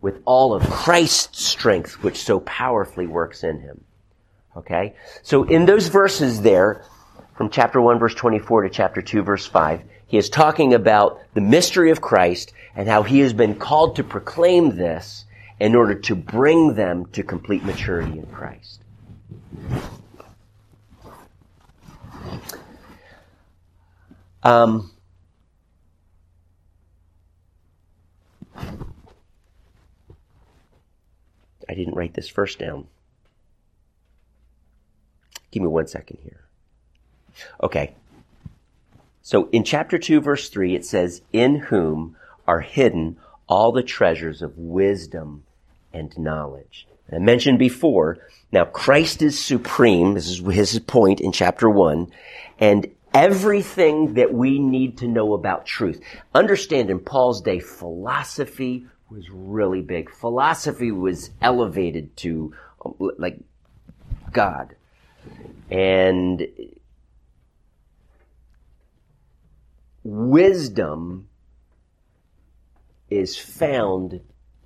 [0.00, 3.84] with all of Christ's strength, which so powerfully works in him.
[4.56, 4.94] Okay?
[5.22, 6.84] So in those verses there,
[7.36, 11.40] from chapter 1 verse 24 to chapter 2 verse 5, he is talking about the
[11.40, 15.24] mystery of Christ and how he has been called to proclaim this
[15.58, 18.80] in order to bring them to complete maturity in Christ.
[24.42, 24.90] Um,
[28.54, 28.74] I
[31.74, 32.86] didn't write this first down.
[35.54, 36.40] Give me one second here.
[37.62, 37.94] Okay.
[39.22, 44.42] So in chapter 2, verse 3, it says, In whom are hidden all the treasures
[44.42, 45.44] of wisdom
[45.92, 46.88] and knowledge.
[47.12, 48.18] I mentioned before,
[48.50, 50.14] now Christ is supreme.
[50.14, 52.10] This is his point in chapter 1.
[52.58, 56.00] And everything that we need to know about truth.
[56.34, 60.10] Understand in Paul's day, philosophy was really big.
[60.10, 62.52] Philosophy was elevated to
[62.98, 63.38] like
[64.32, 64.74] God.
[65.70, 66.46] And
[70.02, 71.28] wisdom
[73.10, 74.20] is found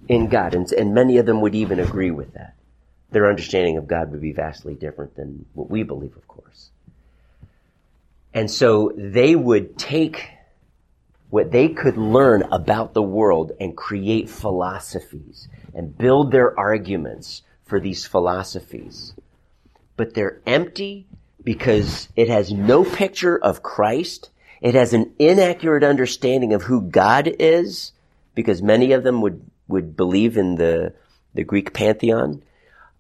[0.09, 0.55] in God.
[0.55, 2.55] And, and many of them would even agree with that.
[3.11, 6.71] Their understanding of God would be vastly different than what we believe, of course.
[8.35, 10.29] And so they would take
[11.31, 17.81] what they could learn about the world and create philosophies and build their arguments for
[17.81, 19.15] these philosophies.
[19.99, 21.07] But they're empty
[21.45, 24.31] because it has no picture of Christ.
[24.63, 27.93] It has an inaccurate understanding of who God is
[28.35, 30.95] because many of them would, would believe in the,
[31.35, 32.43] the Greek pantheon.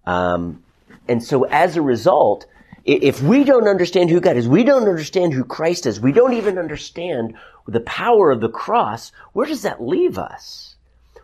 [0.04, 0.62] Um,
[1.06, 2.46] and so as a result,
[2.84, 6.32] if we don't understand who God is, we don't understand who Christ is, we don't
[6.34, 7.34] even understand
[7.66, 10.67] the power of the cross, where does that leave us?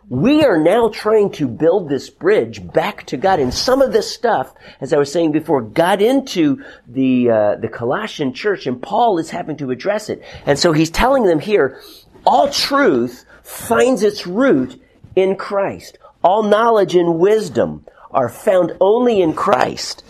[0.07, 3.39] We are now trying to build this bridge back to God.
[3.39, 7.67] And some of this stuff, as I was saying before, got into the, uh, the
[7.67, 10.21] Colossian church and Paul is having to address it.
[10.45, 11.81] And so he's telling them here,
[12.25, 14.79] all truth finds its root
[15.15, 15.97] in Christ.
[16.23, 20.03] All knowledge and wisdom are found only in Christ.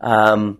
[0.00, 0.58] Um,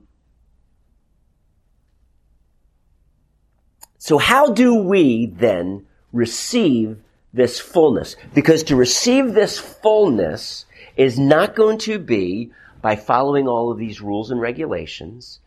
[3.98, 7.02] so how do we then receive
[7.36, 8.16] this fullness?
[8.34, 10.66] Because to receive this fullness
[10.96, 12.50] is not going to be
[12.82, 15.40] by following all of these rules and regulations.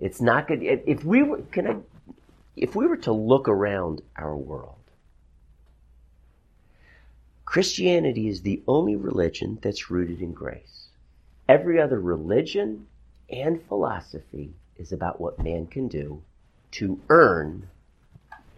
[0.00, 0.62] It's not good.
[0.62, 1.76] If we were, can I,
[2.56, 4.74] if we were to look around our world,
[7.44, 10.88] Christianity is the only religion that's rooted in grace.
[11.48, 12.86] Every other religion
[13.30, 16.22] and philosophy is about what man can do
[16.72, 17.68] to earn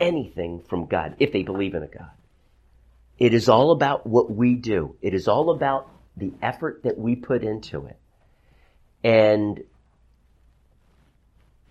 [0.01, 2.11] anything from God, if they believe in a God.
[3.21, 4.97] It is all about what we do.
[5.03, 7.99] It is all about the effort that we put into it.
[9.05, 9.63] And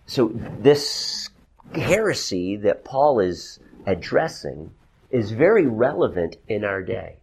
[0.06, 1.28] so this
[1.74, 4.70] heresy that Paul is addressing
[5.10, 7.16] is very relevant in our day.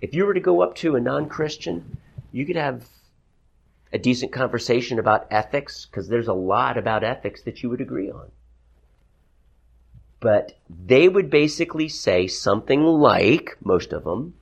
[0.00, 1.98] If you were to go up to a non-Christian,
[2.32, 2.86] you could have
[3.92, 8.10] a decent conversation about ethics, because there's a lot about ethics that you would agree
[8.10, 8.30] on.
[10.26, 14.34] But they would basically say something like, most of them,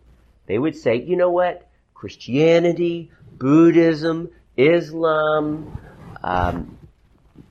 [0.47, 1.69] they would say, you know what?
[1.93, 5.79] Christianity, Buddhism, Islam,
[6.23, 6.79] um,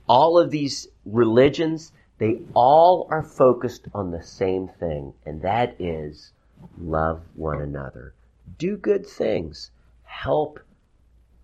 [0.10, 6.32] all of these religions, they all are focused on the same thing, and that is
[6.80, 8.16] love one another.
[8.58, 9.70] Do good things.
[10.06, 10.60] Help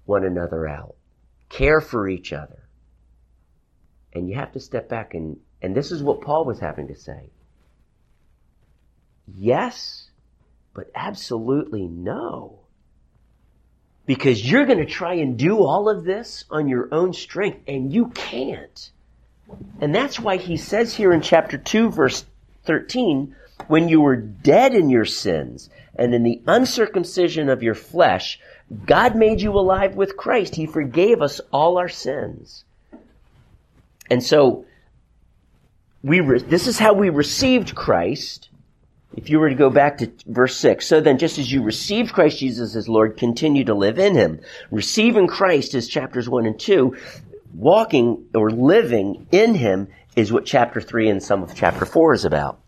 [0.06, 0.96] one another out.
[1.50, 2.68] Care for each other.
[4.12, 6.96] And you have to step back and, and this is what Paul was having to
[6.96, 7.30] say.
[9.28, 10.10] Yes,
[10.74, 12.60] but absolutely no.
[14.06, 17.94] Because you're going to try and do all of this on your own strength, and
[17.94, 18.92] you can't.
[19.82, 22.26] And that's why he says here in chapter 2, verse
[22.64, 23.36] 13,
[23.68, 28.40] when you were dead in your sins and in the uncircumcision of your flesh,
[28.86, 30.56] God made you alive with Christ.
[30.56, 32.64] He forgave us all our sins.
[34.10, 34.66] And so,
[36.04, 38.50] we re- this is how we received Christ.
[39.16, 42.14] If you were to go back to verse 6, so then just as you received
[42.14, 44.40] Christ Jesus as Lord, continue to live in Him.
[44.72, 46.96] Receiving Christ is chapters 1 and 2.
[47.56, 52.26] Walking or living in Him is what chapter 3 and some of chapter 4 is
[52.26, 52.60] about.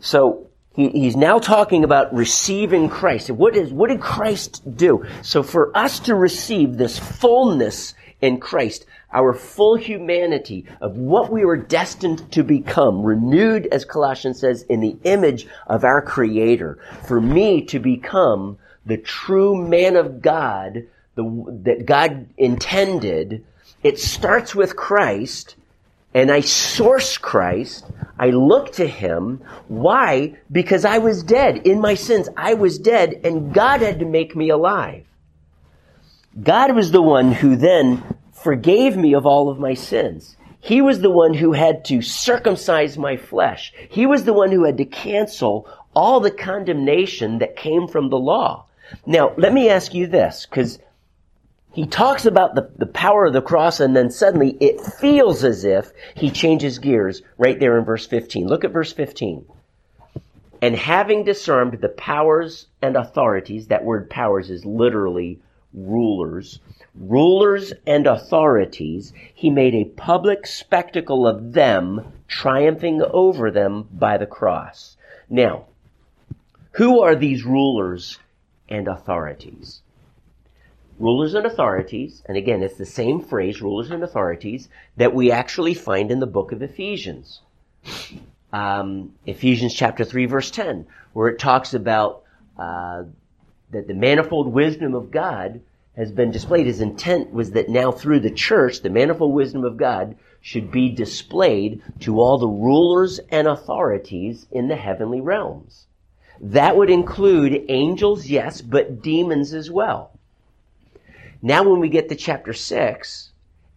[0.00, 3.30] So, he, he's now talking about receiving Christ.
[3.30, 5.04] What is, what did Christ do?
[5.22, 11.44] So for us to receive this fullness in Christ, our full humanity of what we
[11.44, 17.20] were destined to become, renewed, as Colossians says, in the image of our Creator, for
[17.20, 18.56] me to become
[18.86, 23.44] the true man of God the, that God intended,
[23.82, 25.56] it starts with Christ,
[26.14, 27.84] and I source Christ.
[28.18, 29.42] I look to Him.
[29.68, 30.36] Why?
[30.50, 32.28] Because I was dead in my sins.
[32.36, 35.04] I was dead and God had to make me alive.
[36.40, 38.02] God was the one who then
[38.32, 40.36] forgave me of all of my sins.
[40.60, 43.72] He was the one who had to circumcise my flesh.
[43.90, 48.18] He was the one who had to cancel all the condemnation that came from the
[48.18, 48.66] law.
[49.04, 50.78] Now, let me ask you this, because
[51.72, 55.64] he talks about the, the power of the cross and then suddenly it feels as
[55.64, 58.46] if he changes gears right there in verse 15.
[58.46, 59.44] Look at verse 15.
[60.60, 65.40] And having disarmed the powers and authorities, that word powers is literally
[65.74, 66.60] rulers,
[66.94, 74.26] rulers and authorities, he made a public spectacle of them, triumphing over them by the
[74.26, 74.96] cross.
[75.28, 75.66] Now,
[76.72, 78.18] who are these rulers
[78.68, 79.82] and authorities?
[80.98, 85.74] Rulers and authorities, and again, it's the same phrase, rulers and authorities, that we actually
[85.74, 87.40] find in the book of Ephesians.
[88.52, 92.22] Um, Ephesians chapter 3 verse 10, where it talks about
[92.58, 93.04] uh,
[93.72, 95.60] that the manifold wisdom of God
[95.96, 96.66] has been displayed.
[96.66, 100.88] His intent was that now through the church, the manifold wisdom of God should be
[100.90, 105.86] displayed to all the rulers and authorities in the heavenly realms.
[106.40, 110.10] That would include angels, yes, but demons as well.
[111.40, 113.30] Now when we get to chapter 6,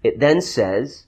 [0.04, 1.06] it then says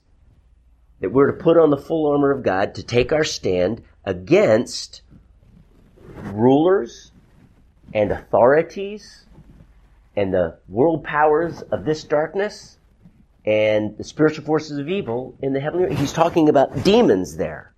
[1.00, 5.02] that we're to put on the full armor of God to take our stand against
[6.24, 7.07] rulers
[7.94, 9.26] and authorities
[10.16, 12.78] and the world powers of this darkness
[13.46, 17.74] and the spiritual forces of evil in the heavenly he's talking about demons there.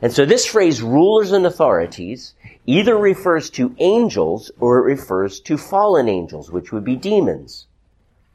[0.00, 2.34] And so this phrase rulers and authorities
[2.66, 7.66] either refers to angels or it refers to fallen angels which would be demons.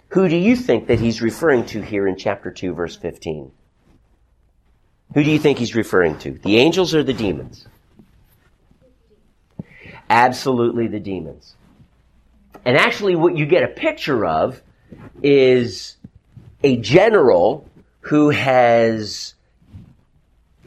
[0.09, 3.51] Who do you think that he's referring to here in chapter 2 verse 15
[5.13, 7.65] who do you think he's referring to the angels or the demons
[10.09, 11.55] absolutely the demons.
[12.65, 14.61] And actually, what you get a picture of
[15.21, 15.97] is
[16.63, 17.69] a general
[18.01, 19.33] who has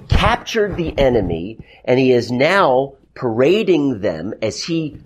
[0.08, 4.98] captured the enemy and he is now parading them as he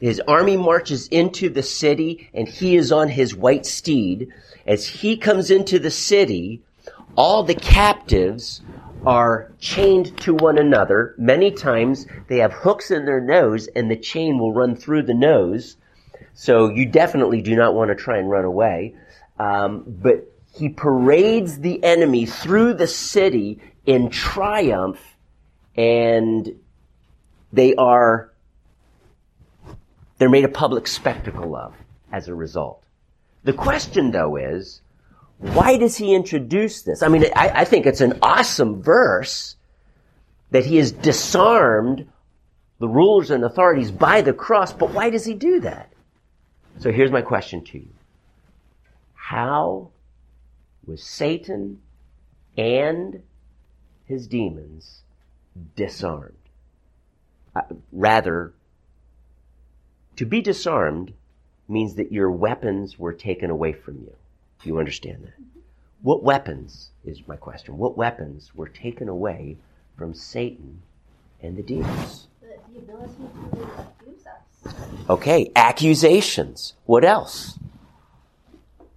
[0.00, 4.32] his army marches into the city and he is on his white steed.
[4.64, 6.62] As he comes into the city
[7.16, 8.62] all the captives
[9.06, 13.96] are chained to one another many times they have hooks in their nose and the
[13.96, 15.76] chain will run through the nose
[16.38, 18.94] so you definitely do not want to try and run away.
[19.40, 25.00] Um, but he parades the enemy through the city in triumph,
[25.76, 26.48] and
[27.52, 28.32] they are
[30.18, 31.74] they're made a public spectacle of
[32.12, 32.84] as a result.
[33.42, 34.80] The question, though, is
[35.38, 37.02] why does he introduce this?
[37.02, 39.56] I mean, I, I think it's an awesome verse
[40.50, 42.08] that he has disarmed
[42.78, 45.92] the rulers and authorities by the cross, but why does he do that?
[46.78, 47.90] So here's my question to you.
[49.14, 49.90] How
[50.86, 51.80] was Satan
[52.56, 53.22] and
[54.06, 55.02] his demons
[55.76, 56.34] disarmed?
[57.54, 57.62] Uh,
[57.92, 58.54] rather,
[60.16, 61.12] to be disarmed
[61.68, 64.14] means that your weapons were taken away from you.
[64.64, 65.34] You understand that?
[66.02, 69.56] What weapons, is my question, what weapons were taken away
[69.96, 70.82] from Satan
[71.42, 72.28] and the demons?
[72.40, 74.74] The, the ability to accuse us.
[75.08, 76.74] Okay, accusations.
[76.86, 77.58] What else?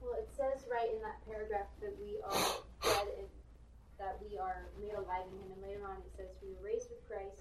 [0.02, 2.42] Well, it says right in that paragraph that we are
[2.84, 3.28] dead and
[3.98, 6.90] that we are made alive in Him, and later on it says we were raised
[6.90, 7.38] with Christ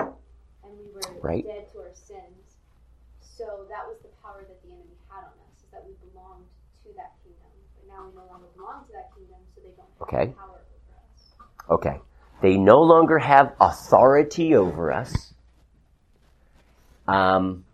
[0.64, 1.44] and we were Right.
[1.44, 2.56] dead to our sins.
[3.20, 6.44] So that was the power that the enemy had on us, is that we belonged
[6.84, 7.48] to that kingdom.
[7.76, 10.34] But now we no longer belong to that kingdom, so they don't have Okay.
[11.68, 12.00] Okay.
[12.42, 15.34] They no longer have authority over us.
[17.06, 17.64] Um,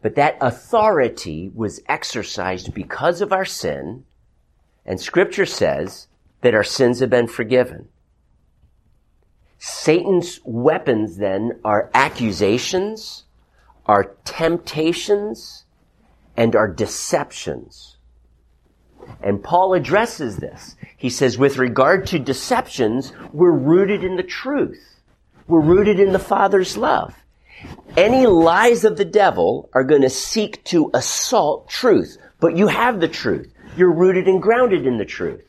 [0.00, 4.04] but that authority was exercised because of our sin,
[4.86, 6.08] and Scripture says
[6.40, 7.88] that our sins have been forgiven.
[9.58, 13.24] Satan's weapons then are accusations,
[13.86, 15.64] are temptations,
[16.36, 17.97] and are deceptions.
[19.22, 20.76] And Paul addresses this.
[20.96, 25.00] He says, with regard to deceptions, we're rooted in the truth.
[25.46, 27.14] We're rooted in the Father's love.
[27.96, 33.00] Any lies of the devil are going to seek to assault truth, but you have
[33.00, 33.52] the truth.
[33.76, 35.44] You're rooted and grounded in the truth.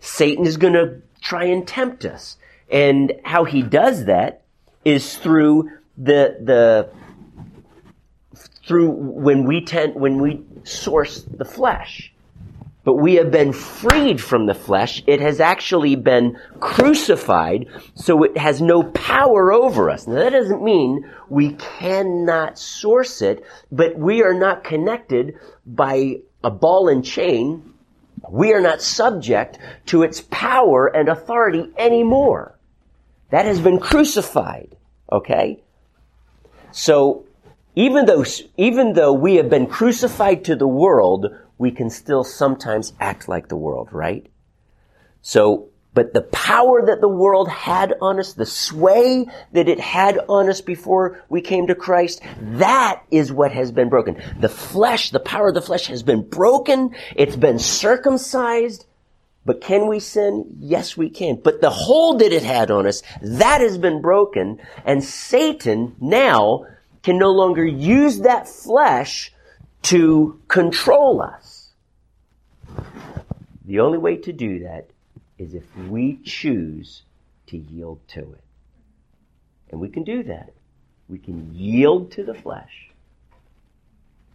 [0.00, 2.36] Satan is going to try and tempt us.
[2.70, 4.42] And how he does that
[4.84, 6.90] is through the, the,
[8.66, 12.12] through when we tend, when we source the flesh.
[12.86, 15.02] But we have been freed from the flesh.
[15.08, 17.66] It has actually been crucified,
[17.96, 20.06] so it has no power over us.
[20.06, 25.34] Now that doesn't mean we cannot source it, but we are not connected
[25.66, 27.74] by a ball and chain,
[28.30, 32.56] we are not subject to its power and authority anymore.
[33.30, 34.76] That has been crucified.
[35.10, 35.60] Okay?
[36.70, 37.24] So,
[37.74, 38.24] even though,
[38.56, 41.26] even though we have been crucified to the world,
[41.58, 44.26] we can still sometimes act like the world, right?
[45.22, 50.18] So, but the power that the world had on us, the sway that it had
[50.28, 54.22] on us before we came to Christ, that is what has been broken.
[54.38, 56.94] The flesh, the power of the flesh has been broken.
[57.14, 58.84] It's been circumcised.
[59.46, 60.56] But can we sin?
[60.58, 61.36] Yes, we can.
[61.36, 64.60] But the hold that it had on us, that has been broken.
[64.84, 66.66] And Satan now
[67.02, 69.32] can no longer use that flesh
[69.82, 71.70] to control us.
[73.64, 74.90] The only way to do that
[75.38, 77.02] is if we choose
[77.48, 78.44] to yield to it.
[79.70, 80.52] And we can do that.
[81.08, 82.90] We can yield to the flesh,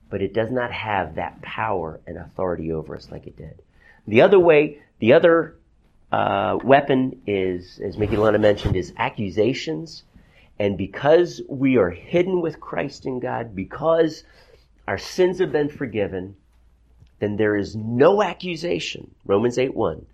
[0.09, 3.61] but it does not have that power and authority over us like it did.
[4.07, 5.55] The other way, the other
[6.11, 10.03] uh, weapon is, as Mickey Lana mentioned, is accusations.
[10.59, 14.23] And because we are hidden with Christ in God, because
[14.91, 16.35] our sins have been forgiven,
[17.19, 19.15] then there is no accusation.
[19.23, 20.05] Romans 8 1.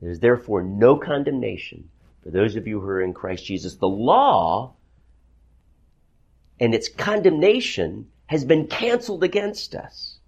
[0.00, 1.90] There is therefore no condemnation
[2.22, 3.74] for those of you who are in Christ Jesus.
[3.74, 4.72] The law
[6.58, 10.20] and its condemnation has been canceled against us.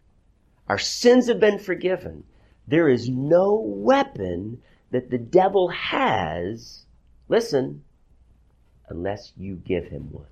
[0.69, 2.25] Our sins have been forgiven.
[2.69, 6.85] There is no weapon that the devil has,
[7.31, 7.83] listen,
[8.91, 10.27] unless you give him one.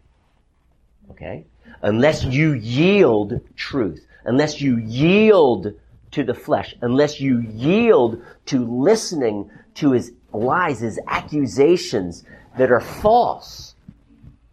[1.12, 1.46] Okay?
[1.82, 4.06] Unless you yield truth.
[4.24, 5.74] Unless you yield
[6.12, 12.24] to the flesh, unless you yield to listening to his lies, his accusations
[12.56, 13.74] that are false.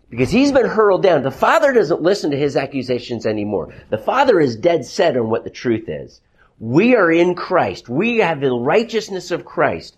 [0.09, 1.24] Because he's been hurled down.
[1.24, 3.74] The Father doesn't listen to his accusations anymore.
[3.89, 6.22] The Father is dead set on what the truth is.
[6.59, 7.88] We are in Christ.
[7.88, 9.95] We have the righteousness of Christ.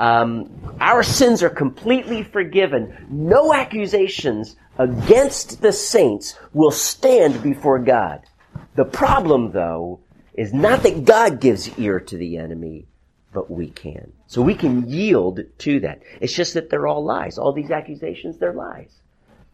[0.00, 3.06] Um, our sins are completely forgiven.
[3.10, 8.22] No accusations against the saints will stand before God.
[8.76, 10.00] The problem, though,
[10.32, 12.86] is not that God gives ear to the enemy,
[13.34, 14.14] but we can.
[14.26, 16.00] So we can yield to that.
[16.22, 17.36] It's just that they're all lies.
[17.36, 19.02] All these accusations, they're lies.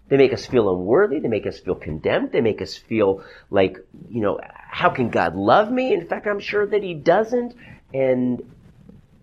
[0.09, 1.19] They make us feel unworthy.
[1.19, 2.31] They make us feel condemned.
[2.31, 3.79] They make us feel like,
[4.09, 5.93] you know, how can God love me?
[5.93, 7.53] In fact, I'm sure that He doesn't.
[7.93, 8.43] And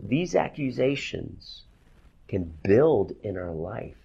[0.07, 1.63] these accusations
[2.27, 3.97] can build in our life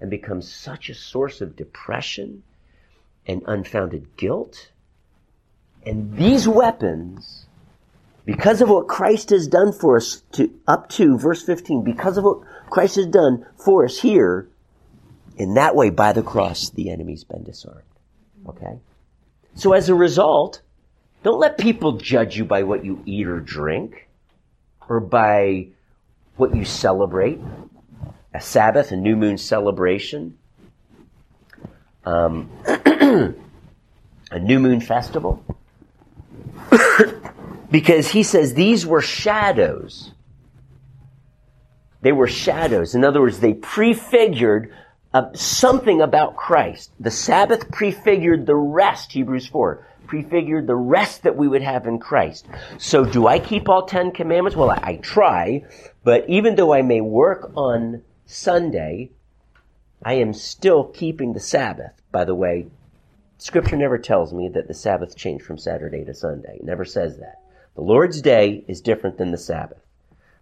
[0.00, 2.42] and become such a source of depression
[3.26, 4.70] and unfounded guilt
[5.86, 7.46] and these weapons,
[8.24, 12.24] because of what Christ has done for us to, up to verse 15, because of
[12.24, 14.48] what Christ has done for us here,
[15.36, 17.82] in that way, by the cross, the enemy's been disarmed.
[18.48, 18.80] Okay?
[19.54, 20.60] So as a result,
[21.22, 24.05] don't let people judge you by what you eat or drink,
[24.88, 25.68] or by
[26.36, 27.40] what you celebrate.
[28.34, 30.36] A Sabbath, a new moon celebration,
[32.04, 35.42] um, a new moon festival.
[37.70, 40.12] because he says these were shadows.
[42.02, 42.94] They were shadows.
[42.94, 44.72] In other words, they prefigured
[45.12, 46.90] uh, something about Christ.
[47.00, 51.98] The Sabbath prefigured the rest, Hebrews 4, prefigured the rest that we would have in
[51.98, 52.46] Christ.
[52.78, 54.56] So do I keep all Ten Commandments?
[54.56, 55.64] Well, I, I try,
[56.04, 59.10] but even though I may work on Sunday,
[60.02, 61.92] I am still keeping the Sabbath.
[62.12, 62.66] By the way,
[63.38, 66.56] Scripture never tells me that the Sabbath changed from Saturday to Sunday.
[66.56, 67.42] It never says that.
[67.74, 69.82] The Lord's Day is different than the Sabbath.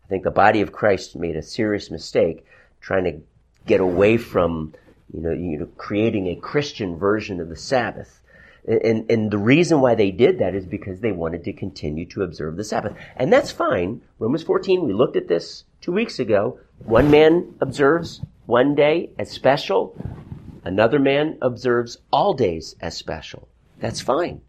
[0.04, 2.46] I think the body of Christ made a serious mistake
[2.80, 3.20] trying to
[3.66, 4.74] get away from,
[5.12, 8.20] you know, you know creating a Christian version of the Sabbath.
[8.66, 12.22] And, and the reason why they did that is because they wanted to continue to
[12.22, 12.96] observe the Sabbath.
[13.16, 14.00] And that's fine.
[14.18, 16.58] Romans 14, we looked at this two weeks ago.
[16.78, 19.94] One man observes one day as special.
[20.64, 23.48] Another man observes all days as special.
[23.80, 24.40] That's fine.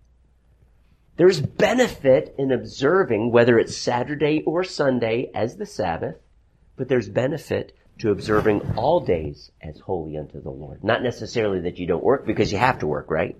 [1.17, 6.15] There's benefit in observing whether it's Saturday or Sunday as the Sabbath,
[6.77, 10.83] but there's benefit to observing all days as holy unto the Lord.
[10.83, 13.37] Not necessarily that you don't work because you have to work, right?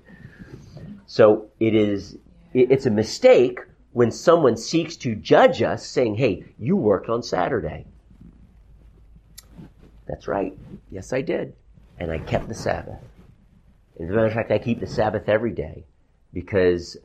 [1.07, 2.17] So it is,
[2.53, 3.59] it's a mistake
[3.93, 7.85] when someone seeks to judge us saying, hey, you worked on Saturday.
[10.07, 10.57] That's right.
[10.91, 11.53] Yes, I did
[11.99, 12.99] and I kept the Sabbath.
[13.99, 15.85] As a matter of fact, I keep the Sabbath every day
[16.33, 16.97] because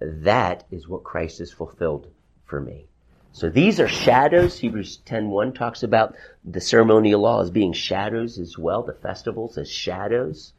[0.00, 2.08] that is what Christ has fulfilled
[2.44, 2.86] for me.
[3.32, 4.58] So these are shadows.
[4.58, 9.70] Hebrews 10.1 talks about the ceremonial law as being shadows as well, the festivals as
[9.70, 10.52] shadows.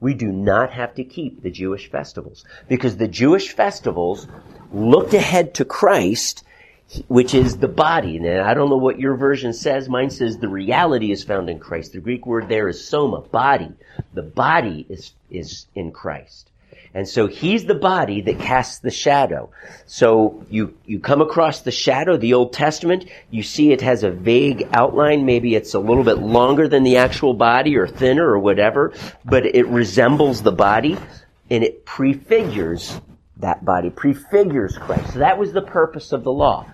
[0.00, 4.28] We do not have to keep the Jewish festivals because the Jewish festivals
[4.72, 6.44] looked ahead to Christ,
[7.08, 8.16] which is the body.
[8.16, 9.88] And I don't know what your version says.
[9.88, 11.92] Mine says the reality is found in Christ.
[11.92, 13.72] The Greek word there is soma, body.
[14.14, 16.50] The body is, is in Christ.
[16.94, 19.50] And so he's the body that casts the shadow.
[19.86, 24.10] So you, you come across the shadow, the Old Testament, you see it has a
[24.10, 25.26] vague outline.
[25.26, 28.92] Maybe it's a little bit longer than the actual body or thinner or whatever,
[29.24, 30.96] but it resembles the body
[31.50, 33.00] and it prefigures
[33.38, 35.12] that body, prefigures Christ.
[35.12, 36.66] So that was the purpose of the law.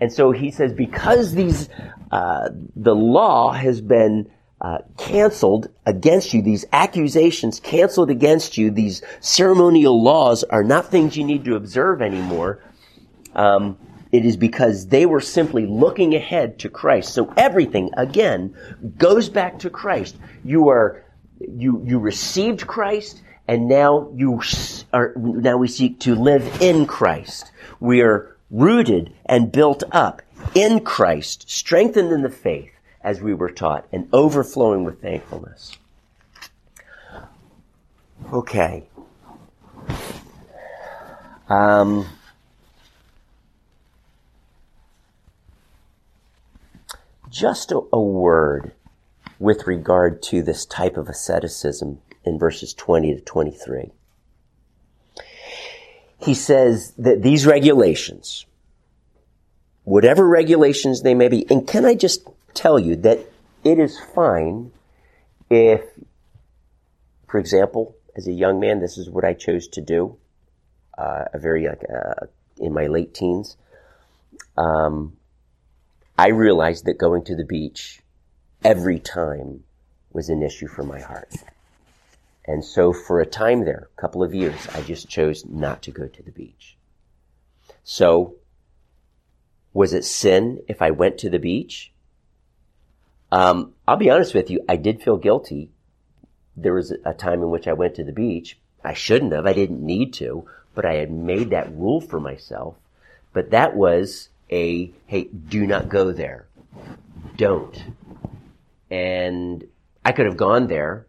[0.00, 1.68] And so he says, because these,
[2.10, 4.30] uh, the law has been
[4.60, 11.16] uh, canceled against you, these accusations canceled against you, these ceremonial laws are not things
[11.16, 12.62] you need to observe anymore.
[13.34, 13.78] Um,
[14.10, 17.12] it is because they were simply looking ahead to Christ.
[17.12, 18.56] So everything, again,
[18.96, 20.16] goes back to Christ.
[20.44, 21.04] You are,
[21.38, 24.40] you, you received Christ, and now you
[24.92, 27.52] are, now we seek to live in Christ.
[27.80, 30.22] We are rooted and built up
[30.54, 32.70] in Christ, strengthened in the faith
[33.02, 35.76] as we were taught and overflowing with thankfulness.
[38.32, 38.84] Okay.
[41.48, 42.06] Um,
[47.30, 48.72] just a, a word
[49.38, 53.92] with regard to this type of asceticism in verses 20 to 23.
[56.20, 58.44] He says that these regulations,
[59.84, 63.20] whatever regulations they may be, and can I just tell you that
[63.64, 64.72] it is fine
[65.50, 65.82] if,
[67.26, 70.16] for example, as a young man, this is what I chose to do.
[70.96, 72.26] Uh, a very like uh,
[72.56, 73.56] in my late teens,
[74.56, 75.16] um,
[76.18, 78.00] I realized that going to the beach
[78.64, 79.62] every time
[80.12, 81.32] was an issue for my heart.
[82.44, 85.92] And so for a time there, a couple of years, I just chose not to
[85.92, 86.76] go to the beach.
[87.84, 88.34] So
[89.72, 91.92] was it sin if I went to the beach?
[93.30, 95.70] Um, I'll be honest with you, I did feel guilty.
[96.56, 98.58] There was a time in which I went to the beach.
[98.82, 99.46] I shouldn't have.
[99.46, 102.76] I didn't need to, but I had made that rule for myself.
[103.32, 106.46] But that was a, hey, do not go there.
[107.36, 107.84] Don't.
[108.90, 109.66] And
[110.04, 111.06] I could have gone there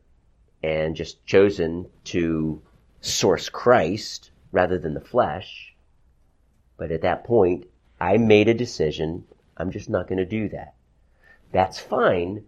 [0.62, 2.62] and just chosen to
[3.02, 5.74] source Christ rather than the flesh.
[6.78, 7.68] But at that point,
[8.00, 9.26] I made a decision.
[9.58, 10.74] I'm just not going to do that.
[11.52, 12.46] That's fine,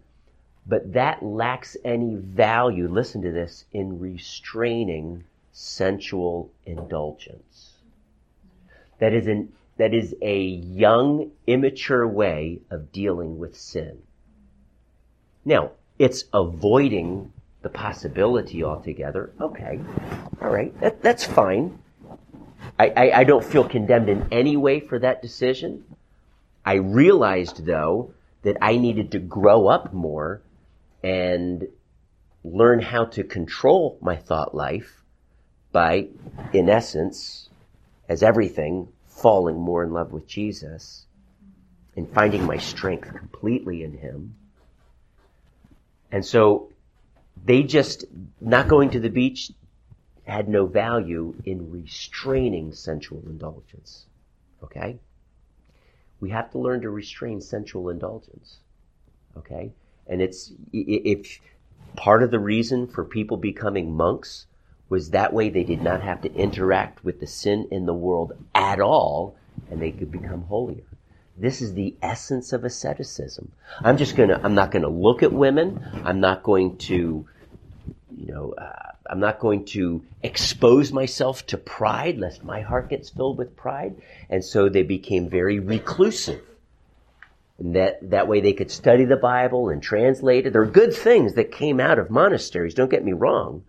[0.66, 7.74] but that lacks any value, listen to this, in restraining sensual indulgence.
[8.98, 14.02] That is an that is a young, immature way of dealing with sin.
[15.44, 17.32] Now, it's avoiding
[17.62, 19.32] the possibility altogether.
[19.40, 19.80] Okay.
[20.40, 20.78] All right.
[20.80, 21.78] That, that's fine.
[22.78, 25.84] I, I, I don't feel condemned in any way for that decision.
[26.64, 28.12] I realized, though,
[28.42, 30.42] that I needed to grow up more
[31.02, 31.66] and
[32.44, 35.02] learn how to control my thought life
[35.70, 36.08] by,
[36.52, 37.48] in essence,
[38.08, 41.06] as everything, falling more in love with Jesus
[41.96, 44.34] and finding my strength completely in Him.
[46.10, 46.70] And so
[47.44, 48.04] they just,
[48.40, 49.52] not going to the beach
[50.24, 54.06] had no value in restraining sensual indulgence.
[54.62, 54.98] Okay?
[56.22, 58.60] We have to learn to restrain sensual indulgence.
[59.36, 59.72] Okay?
[60.06, 61.40] And it's, if
[61.96, 64.46] part of the reason for people becoming monks
[64.88, 68.34] was that way they did not have to interact with the sin in the world
[68.54, 69.34] at all
[69.68, 70.84] and they could become holier.
[71.36, 73.50] This is the essence of asceticism.
[73.80, 75.84] I'm just gonna, I'm not gonna look at women.
[76.04, 77.26] I'm not going to,
[78.16, 83.10] you know, uh, I'm not going to expose myself to pride lest my heart gets
[83.10, 83.96] filled with pride.
[84.28, 86.42] And so they became very reclusive.
[87.58, 90.52] And that, that way they could study the Bible and translate it.
[90.52, 93.64] There are good things that came out of monasteries, don't get me wrong.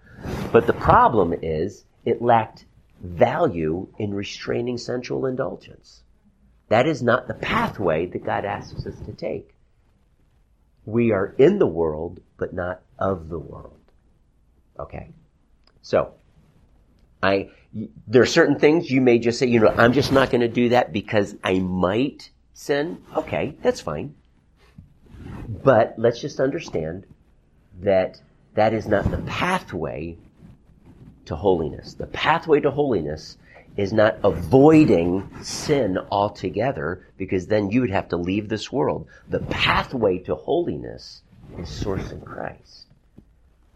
[0.51, 2.65] But the problem is it lacked
[3.01, 6.03] value in restraining sensual indulgence.
[6.69, 9.53] That is not the pathway that God asks us to take.
[10.85, 13.82] We are in the world, but not of the world.
[14.79, 15.09] Okay.
[15.81, 16.13] So,
[17.21, 17.49] I,
[18.07, 20.47] there are certain things you may just say, you know, I'm just not going to
[20.47, 23.01] do that because I might sin.
[23.15, 24.15] Okay, that's fine.
[25.47, 27.05] But let's just understand
[27.81, 28.21] that
[28.55, 30.17] that is not the pathway
[31.25, 31.93] to holiness.
[31.93, 33.37] The pathway to holiness
[33.77, 39.07] is not avoiding sin altogether because then you would have to leave this world.
[39.29, 41.23] The pathway to holiness
[41.57, 42.82] is sourcing Christ.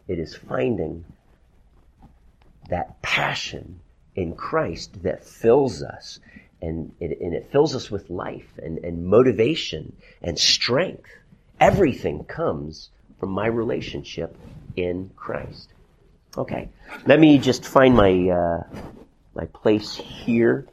[0.07, 1.05] It is finding
[2.69, 3.79] that passion
[4.15, 6.19] in Christ that fills us
[6.61, 11.09] and it, and it fills us with life and, and motivation and strength.
[11.59, 12.89] Everything comes
[13.19, 14.35] from my relationship
[14.75, 15.69] in Christ.
[16.37, 16.69] Okay,
[17.05, 18.63] let me just find my uh,
[19.33, 20.67] my place here.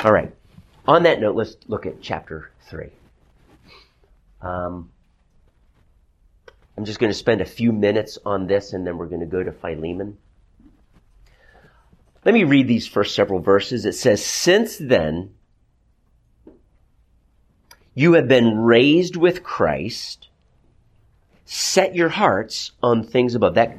[0.00, 0.34] All right.
[0.86, 2.90] On that note, let's look at chapter three.
[4.42, 4.90] Um,
[6.76, 9.26] I'm just going to spend a few minutes on this, and then we're going to
[9.26, 10.18] go to Philemon.
[12.24, 13.84] Let me read these first several verses.
[13.84, 15.34] It says, Since then,
[17.94, 20.28] you have been raised with Christ.
[21.44, 23.54] Set your hearts on things above.
[23.54, 23.78] That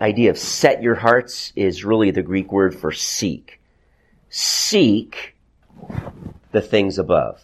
[0.00, 3.60] idea of set your hearts is really the Greek word for seek.
[4.30, 5.34] Seek
[6.52, 7.42] the things above.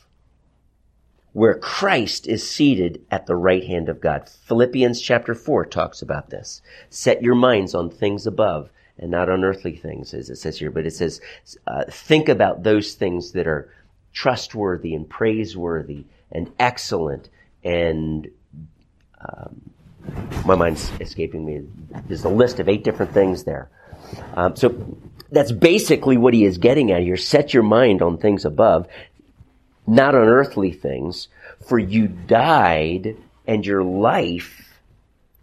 [1.33, 4.29] Where Christ is seated at the right hand of God.
[4.29, 6.61] Philippians chapter 4 talks about this.
[6.89, 10.71] Set your minds on things above and not on earthly things, as it says here,
[10.71, 11.21] but it says,
[11.67, 13.73] uh, think about those things that are
[14.13, 17.29] trustworthy and praiseworthy and excellent
[17.63, 18.29] and
[19.21, 19.61] um,
[20.45, 21.63] my mind's escaping me.
[22.07, 23.71] There's a list of eight different things there.
[24.35, 24.99] Um, so
[25.31, 27.17] that's basically what he is getting at here.
[27.17, 28.87] Set your mind on things above,
[29.87, 31.29] not on earthly things,
[31.67, 33.17] for you died
[33.47, 34.79] and your life,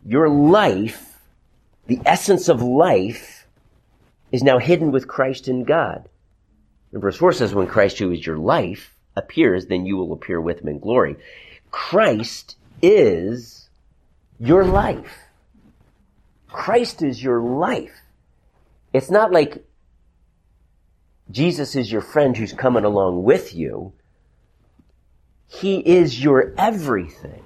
[0.05, 1.19] your life,
[1.87, 3.45] the essence of life,
[4.31, 6.07] is now hidden with Christ in God.
[6.91, 10.39] And verse 4 says, When Christ, who is your life, appears, then you will appear
[10.39, 11.17] with him in glory.
[11.71, 13.69] Christ is
[14.39, 15.17] your life.
[16.47, 17.93] Christ is your life.
[18.93, 19.65] It's not like
[21.29, 23.91] Jesus is your friend who's coming along with you.
[25.47, 27.43] He is your everything.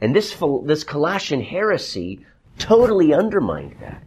[0.00, 2.24] And this, this Colossian heresy
[2.58, 4.02] totally undermined that.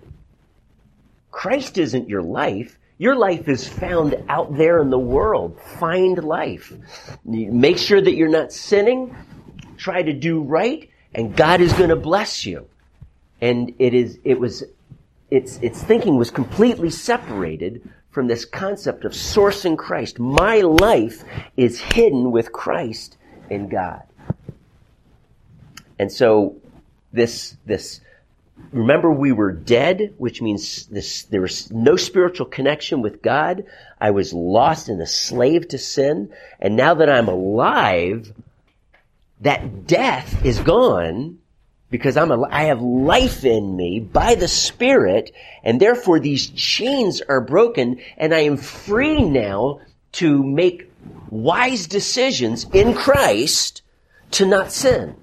[1.32, 2.78] Christ isn't your life.
[2.98, 5.60] Your life is found out there in the world.
[5.80, 6.74] Find life.
[7.24, 9.16] Make sure that you're not sinning.
[9.78, 12.68] Try to do right, and God is going to bless you.
[13.40, 14.66] And it is, it was,
[15.32, 20.20] its, its thinking was completely separated from this concept of sourcing Christ.
[20.20, 21.24] My life
[21.58, 23.18] is hidden with Christ
[23.50, 24.04] in God.
[26.00, 26.56] And so
[27.12, 28.02] this, this
[28.72, 33.66] remember we were dead, which means this, there was no spiritual connection with God.
[34.00, 36.32] I was lost and a slave to sin.
[36.60, 38.34] And now that I'm alive,
[39.42, 41.40] that death is gone
[41.90, 45.32] because I'm a, I have life in me by the Spirit,
[45.64, 49.82] and therefore these chains are broken, and I am free now
[50.14, 50.92] to make
[51.30, 53.82] wise decisions in Christ
[54.32, 55.16] to not sin.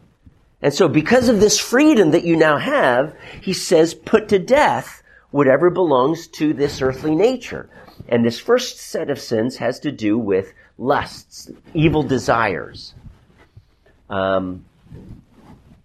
[0.63, 5.03] And so because of this freedom that you now have, he says, put to death
[5.31, 7.69] whatever belongs to this earthly nature.
[8.09, 12.95] And this first set of sins has to do with lusts, evil desires.
[14.09, 14.65] Um,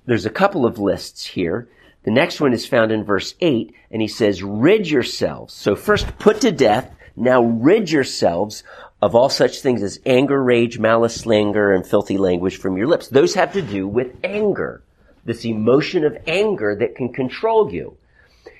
[0.06, 1.68] there's a couple of lists here.
[2.04, 5.54] The next one is found in verse 8, and he says, rid yourselves.
[5.54, 8.64] So first put to death, now rid yourselves
[9.02, 13.08] of all such things as anger, rage, malice, slander, and filthy language from your lips.
[13.08, 14.84] Those have to do with anger.
[15.26, 17.98] This emotion of anger that can control you.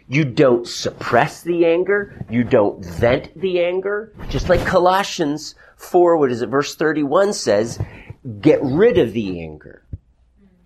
[0.08, 2.24] You don't suppress the anger.
[2.30, 4.14] You don't vent the anger.
[4.30, 7.80] Just like Colossians 4, what is it, verse 31 says,
[8.42, 9.84] get rid of the anger.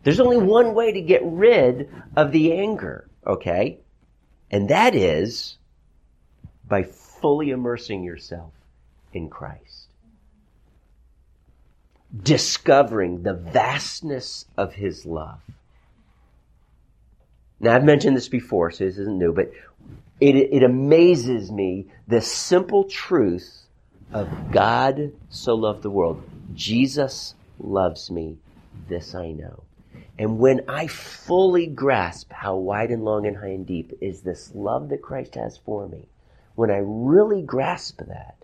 [0.05, 3.79] There's only one way to get rid of the anger, okay?
[4.51, 5.57] And that is
[6.67, 8.51] by fully immersing yourself
[9.13, 9.87] in Christ.
[12.21, 15.39] Discovering the vastness of His love.
[17.59, 19.51] Now, I've mentioned this before, so this isn't new, but
[20.19, 23.63] it, it amazes me the simple truth
[24.13, 26.21] of God so loved the world.
[26.53, 28.37] Jesus loves me.
[28.87, 29.64] This I know.
[30.17, 34.51] And when I fully grasp how wide and long and high and deep is this
[34.55, 36.07] love that Christ has for me,
[36.55, 38.37] when I really grasp that,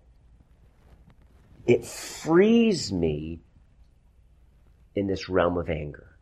[1.65, 3.39] it frees me
[4.95, 6.17] in this realm of anger.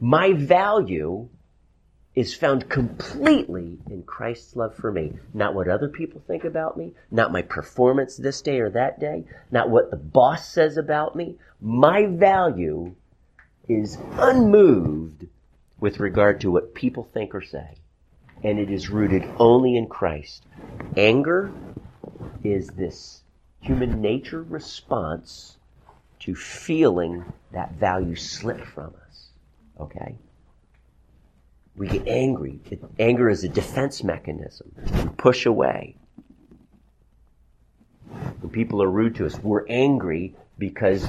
[0.00, 1.28] My value
[2.14, 5.14] is found completely in Christ's love for me.
[5.32, 9.24] Not what other people think about me, not my performance this day or that day,
[9.50, 11.38] not what the boss says about me.
[11.60, 12.94] My value
[13.68, 15.26] is unmoved
[15.78, 17.76] with regard to what people think or say.
[18.42, 20.44] And it is rooted only in Christ.
[20.96, 21.52] Anger
[22.42, 23.22] is this
[23.60, 25.56] human nature response
[26.20, 29.28] to feeling that value slip from us.
[29.80, 30.16] Okay?
[31.76, 32.60] We get angry.
[32.98, 34.72] Anger is a defense mechanism.
[34.76, 35.96] We push away.
[38.40, 41.08] When people are rude to us, we're angry because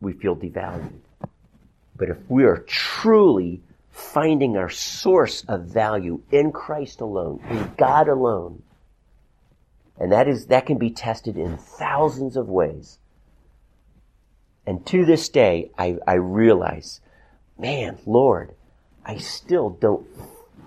[0.00, 1.00] we feel devalued.
[2.00, 3.60] But if we are truly
[3.90, 8.62] finding our source of value in Christ alone, in God alone,
[9.98, 12.98] and that is, that can be tested in thousands of ways.
[14.66, 17.02] And to this day, I, I realize,
[17.58, 18.54] man, Lord,
[19.04, 20.06] I still don't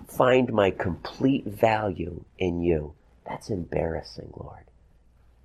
[0.06, 2.94] find my complete value in you.
[3.26, 4.66] That's embarrassing, Lord.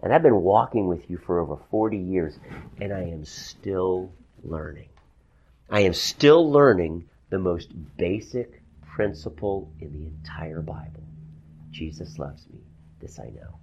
[0.03, 2.38] And I've been walking with you for over 40 years,
[2.80, 4.11] and I am still
[4.44, 4.90] learning.
[5.70, 11.04] I am still learning the most basic principle in the entire Bible.
[11.72, 12.60] Jesus loves me.
[13.00, 13.60] This I know.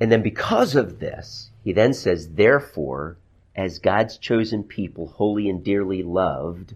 [0.00, 3.18] And then because of this, he then says, therefore,
[3.54, 6.74] as God's chosen people, holy and dearly loved,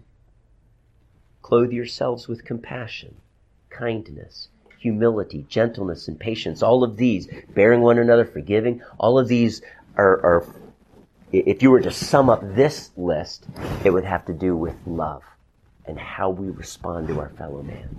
[1.41, 3.15] clothe yourselves with compassion,
[3.69, 6.61] kindness, humility, gentleness, and patience.
[6.61, 9.63] All of these, bearing one another, forgiving, all of these
[9.95, 10.45] are, are,
[11.39, 13.45] if you were to sum up this list,
[13.83, 15.23] it would have to do with love
[15.85, 17.97] and how we respond to our fellow man.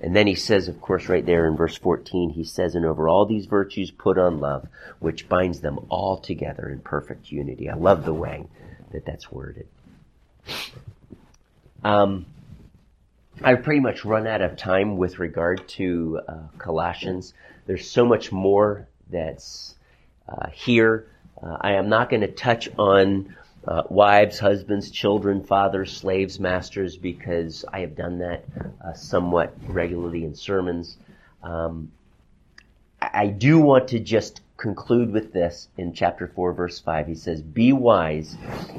[0.00, 3.08] And then he says, of course, right there in verse 14, he says, and over
[3.08, 4.68] all these virtues put on love,
[5.00, 7.68] which binds them all together in perfect unity.
[7.68, 8.44] I love the way
[8.92, 9.66] that that's worded.
[11.82, 12.26] Um,
[13.42, 17.34] I've pretty much run out of time with regard to uh, Colossians.
[17.66, 19.74] There's so much more that's
[20.28, 21.08] uh, here.
[21.42, 23.36] Uh, I am not going to touch on
[23.66, 28.44] uh, wives, husbands, children, fathers, slaves, masters, because I have done that
[28.84, 30.96] uh, somewhat regularly in sermons.
[31.42, 31.92] Um,
[33.00, 37.06] I do want to just conclude with this in chapter 4, verse 5.
[37.06, 38.36] He says, Be wise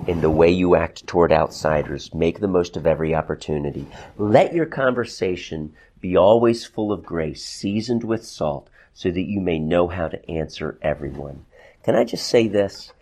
[0.07, 2.14] in the way you act toward outsiders.
[2.14, 3.88] Make the most of every opportunity.
[4.18, 9.60] Let your conversation be always full of grace, seasoned with salt, so that you may
[9.60, 11.45] know how to answer everyone.
[11.84, 12.94] Can I just say this?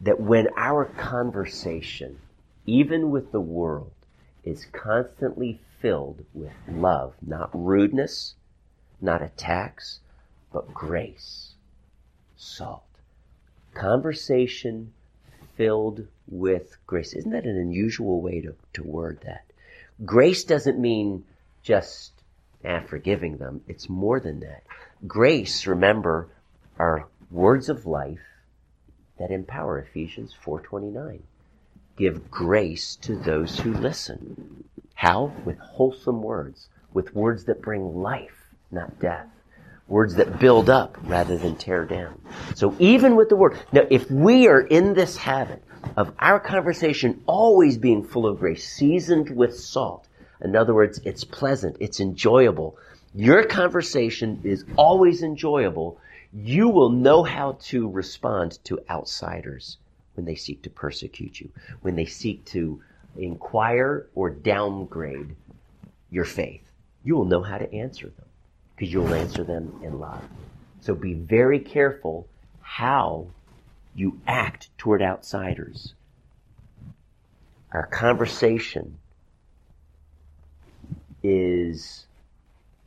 [0.00, 2.18] that when our conversation,
[2.66, 3.92] even with the world,
[4.44, 8.34] is constantly filled with love, not rudeness,
[9.00, 10.00] not attacks,
[10.52, 11.54] but grace,
[12.36, 12.84] salt.
[13.74, 14.92] Conversation
[15.56, 17.12] filled with grace.
[17.12, 19.44] Isn't that an unusual way to, to word that?
[20.04, 21.24] Grace doesn't mean
[21.62, 22.12] just
[22.64, 23.62] eh, forgiving them.
[23.66, 24.62] It's more than that.
[25.06, 26.28] Grace, remember,
[26.78, 28.20] are words of life
[29.18, 31.22] that empower Ephesians 4:29.
[31.96, 34.64] Give grace to those who listen.
[34.94, 35.32] How?
[35.44, 39.28] With wholesome words, with words that bring life, not death.
[39.88, 42.20] Words that build up rather than tear down.
[42.54, 45.62] So even with the word, now if we are in this habit
[45.96, 50.06] of our conversation always being full of grace, seasoned with salt,
[50.40, 52.76] in other words, it's pleasant, it's enjoyable.
[53.14, 55.98] Your conversation is always enjoyable
[56.32, 59.78] you will know how to respond to outsiders
[60.14, 61.50] when they seek to persecute you,
[61.82, 62.82] when they seek to
[63.16, 65.34] inquire or downgrade
[66.10, 66.70] your faith.
[67.04, 68.26] You will know how to answer them
[68.76, 70.22] because you'll answer them in love.
[70.80, 72.28] So be very careful
[72.60, 73.28] how
[73.94, 75.94] you act toward outsiders.
[77.72, 78.98] Our conversation
[81.22, 82.06] is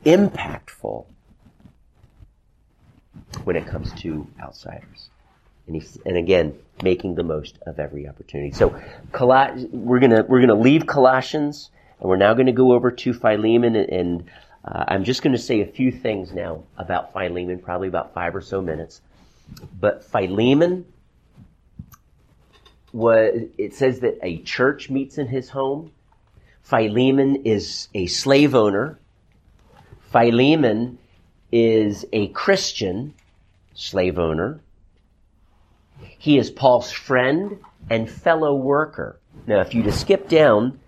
[0.05, 1.05] impactful
[3.43, 5.09] when it comes to outsiders.
[5.67, 8.51] And, and again, making the most of every opportunity.
[8.51, 8.69] So
[9.71, 13.75] we're gonna we're gonna leave Colossians, and we're now going to go over to Philemon,
[13.75, 14.23] and, and
[14.65, 18.35] uh, I'm just going to say a few things now about Philemon, probably about five
[18.35, 19.01] or so minutes.
[19.79, 20.85] But Philemon
[22.93, 25.91] was it says that a church meets in his home.
[26.63, 28.99] Philemon is a slave owner.
[30.11, 30.97] Philemon
[31.51, 33.13] is a Christian
[33.73, 34.61] slave owner.
[35.99, 39.19] He is Paul's friend and fellow worker.
[39.47, 40.79] Now, if you just skip down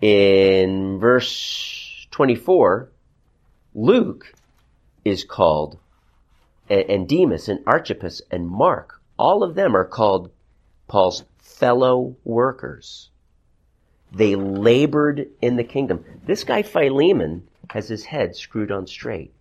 [0.00, 2.90] in verse 24,
[3.74, 4.32] Luke
[5.04, 5.78] is called,
[6.68, 10.30] and Demas and Archippus and Mark, all of them are called
[10.88, 13.10] Paul's fellow workers.
[14.12, 16.04] They labored in the kingdom.
[16.24, 19.32] This guy Philemon has his head screwed on straight.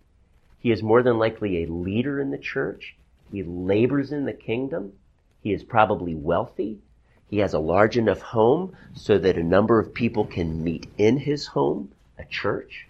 [0.59, 2.95] He is more than likely a leader in the church.
[3.31, 4.93] He labors in the kingdom.
[5.41, 6.79] He is probably wealthy.
[7.27, 11.17] He has a large enough home so that a number of people can meet in
[11.17, 12.87] his home, a church.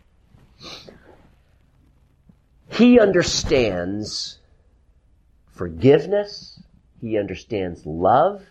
[2.71, 4.39] He understands
[5.47, 6.63] forgiveness.
[7.01, 8.43] He understands love.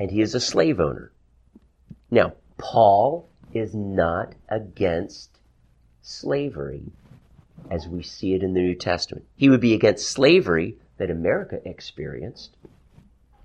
[0.00, 1.12] And he is a slave owner.
[2.10, 5.38] Now, Paul is not against
[6.02, 6.90] slavery
[7.70, 9.26] as we see it in the New Testament.
[9.36, 12.56] He would be against slavery that America experienced,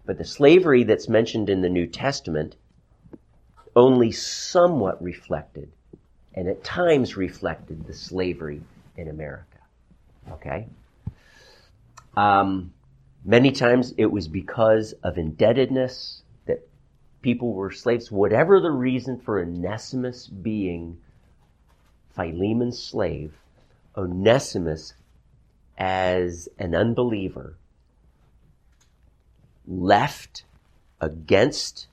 [0.06, 2.56] but the slavery that's mentioned in the New Testament
[3.76, 5.72] only somewhat reflected,
[6.34, 8.62] and at times reflected, the slavery
[8.98, 9.46] in America.
[10.32, 10.68] Okay?
[12.18, 12.74] Um,
[13.24, 16.68] many times it was because of indebtedness that
[17.22, 18.12] people were slaves.
[18.12, 20.98] Whatever the reason for Onesimus being
[22.16, 23.39] Philemon's slave,
[24.00, 24.94] Onesimus,
[25.78, 27.58] as an unbeliever,
[29.68, 30.46] left
[31.02, 31.88] against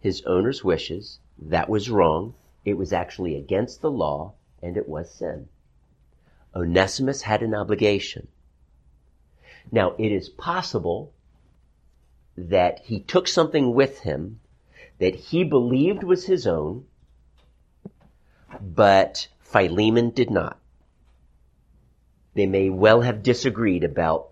[0.00, 1.18] his owner's wishes.
[1.38, 2.32] That was wrong.
[2.64, 4.32] It was actually against the law,
[4.62, 5.50] and it was sin.
[6.54, 8.28] Onesimus had an obligation.
[9.70, 11.12] Now, it is possible
[12.38, 14.40] that he took something with him
[14.98, 16.86] that he believed was his own,
[18.62, 20.58] but Philemon did not.
[22.34, 24.28] They may well have disagreed about,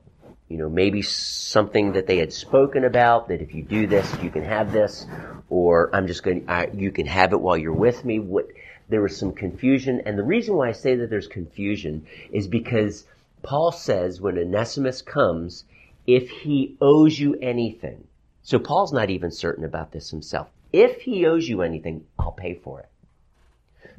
[0.49, 4.31] you know, maybe something that they had spoken about, that if you do this, you
[4.31, 5.07] can have this,
[5.51, 8.19] or I'm just going to, you can have it while you're with me.
[8.19, 8.49] What,
[8.89, 13.05] there was some confusion, and the reason why I say that there's confusion is because
[13.43, 15.65] Paul says when Onesimus comes,
[16.07, 18.07] if he owes you anything,
[18.43, 20.49] so Paul's not even certain about this himself.
[20.73, 22.89] If he owes you anything, I'll pay for it.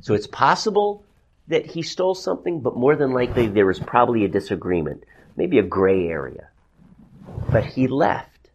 [0.01, 1.03] So it's possible
[1.49, 5.03] that he stole something, but more than likely there was probably a disagreement,
[5.35, 6.47] maybe a gray area.
[7.51, 8.49] But he left.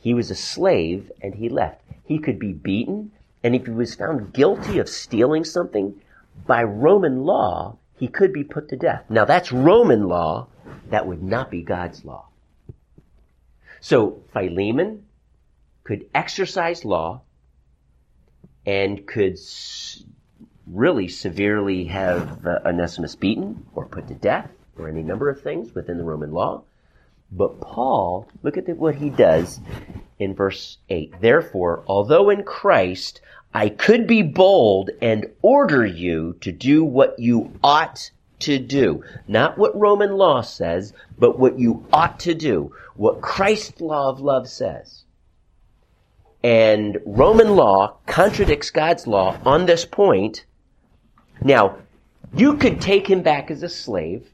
[0.00, 1.80] He was a slave and he left.
[2.04, 3.12] He could be beaten,
[3.42, 6.00] and if he was found guilty of stealing something,
[6.46, 9.04] by Roman law, he could be put to death.
[9.08, 10.48] Now that's Roman law.
[10.90, 12.26] That would not be God's law.
[13.80, 15.04] So Philemon
[15.84, 17.22] could exercise law
[18.66, 19.38] and could
[20.66, 25.74] really severely have uh, Onesimus beaten or put to death or any number of things
[25.74, 26.62] within the Roman law.
[27.30, 29.60] But Paul, look at what he does
[30.18, 31.20] in verse 8.
[31.20, 33.20] Therefore, although in Christ
[33.54, 38.10] I could be bold and order you to do what you ought
[38.40, 39.04] to do.
[39.28, 42.74] Not what Roman law says, but what you ought to do.
[42.96, 45.04] What Christ's law of love says.
[46.42, 50.44] And Roman law contradicts God's law on this point.
[51.44, 51.78] Now,
[52.34, 54.30] you could take him back as a slave,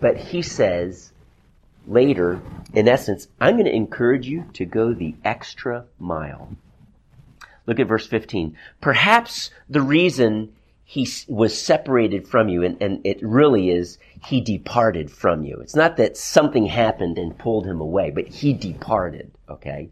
[0.00, 1.12] but he says,
[1.86, 2.40] later,
[2.72, 6.56] in essence, I'm going to encourage you to go the extra mile.
[7.66, 8.56] Look at verse 15.
[8.80, 10.52] Perhaps the reason
[10.84, 15.58] he was separated from you, and, and it really is, he departed from you.
[15.60, 19.88] It's not that something happened and pulled him away, but he departed, okay?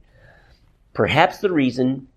[0.93, 2.09] Perhaps the reason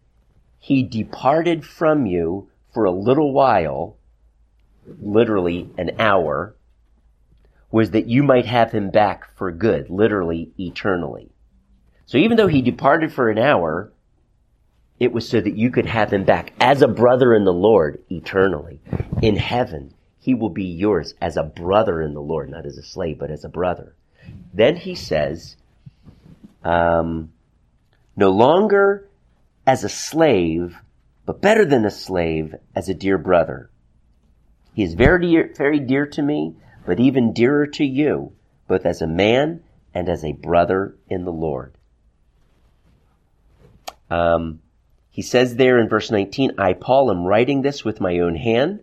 [0.59, 3.97] he departed from you for a little while,
[5.01, 6.55] literally an hour,
[7.71, 11.29] was that you might have him back for good, literally eternally.
[12.05, 13.91] So even though he departed for an hour,
[14.99, 18.03] it was so that you could have him back as a brother in the Lord
[18.09, 18.79] eternally.
[19.21, 22.83] In heaven, he will be yours as a brother in the Lord, not as a
[22.83, 23.95] slave, but as a brother.
[24.53, 25.57] Then he says,
[26.63, 27.33] um,
[28.15, 29.07] no longer
[29.65, 30.77] as a slave,
[31.25, 33.69] but better than a slave, as a dear brother.
[34.73, 36.55] He is very dear, very dear to me,
[36.85, 38.33] but even dearer to you,
[38.67, 39.63] both as a man
[39.93, 41.77] and as a brother in the Lord.
[44.09, 44.59] Um,
[45.09, 48.81] he says there in verse 19, I, Paul, am writing this with my own hand.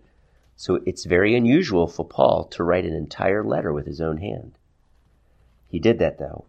[0.57, 4.59] So it's very unusual for Paul to write an entire letter with his own hand.
[5.69, 6.47] He did that though.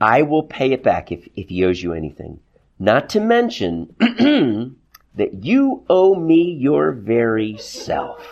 [0.00, 2.40] I will pay it back if, if he owes you anything.
[2.78, 3.94] Not to mention
[5.14, 8.26] that you owe me your very self.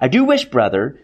[0.00, 0.98] I do wish, brother,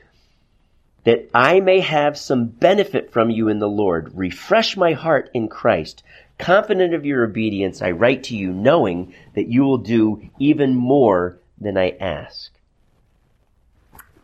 [1.05, 4.11] that I may have some benefit from you in the Lord.
[4.15, 6.03] Refresh my heart in Christ.
[6.39, 11.39] Confident of your obedience, I write to you knowing that you will do even more
[11.61, 12.51] than I ask.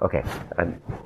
[0.02, 0.24] Okay,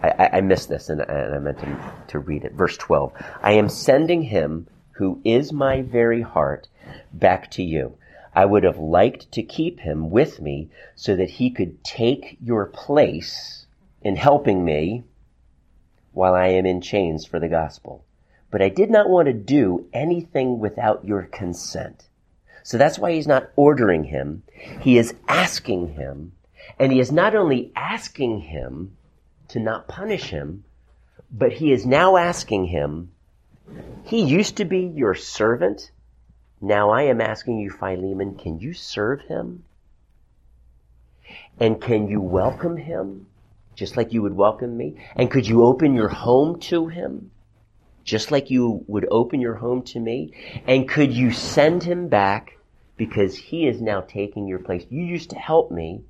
[0.02, 2.54] I, I missed this and, and I meant to, to read it.
[2.54, 3.12] Verse 12.
[3.42, 6.68] I am sending him who is my very heart
[7.12, 7.98] back to you.
[8.34, 12.66] I would have liked to keep him with me so that he could take your
[12.66, 13.66] place
[14.02, 15.04] in helping me
[16.12, 18.04] while I am in chains for the gospel.
[18.50, 22.08] But I did not want to do anything without your consent.
[22.62, 24.42] So that's why he's not ordering him.
[24.80, 26.32] He is asking him.
[26.78, 28.96] And he is not only asking him
[29.48, 30.64] to not punish him,
[31.30, 33.12] but he is now asking him,
[34.04, 35.90] he used to be your servant
[36.60, 39.64] Now I am asking you, Philemon, can you serve him?
[41.58, 43.26] And can you welcome him
[43.74, 44.96] just like you would welcome me?
[45.16, 47.30] And could you open your home to him
[48.04, 50.32] just like you would open your home to me?
[50.66, 52.56] And could you send him back
[52.96, 54.86] because he is now taking your place?
[54.88, 56.04] You used to help me,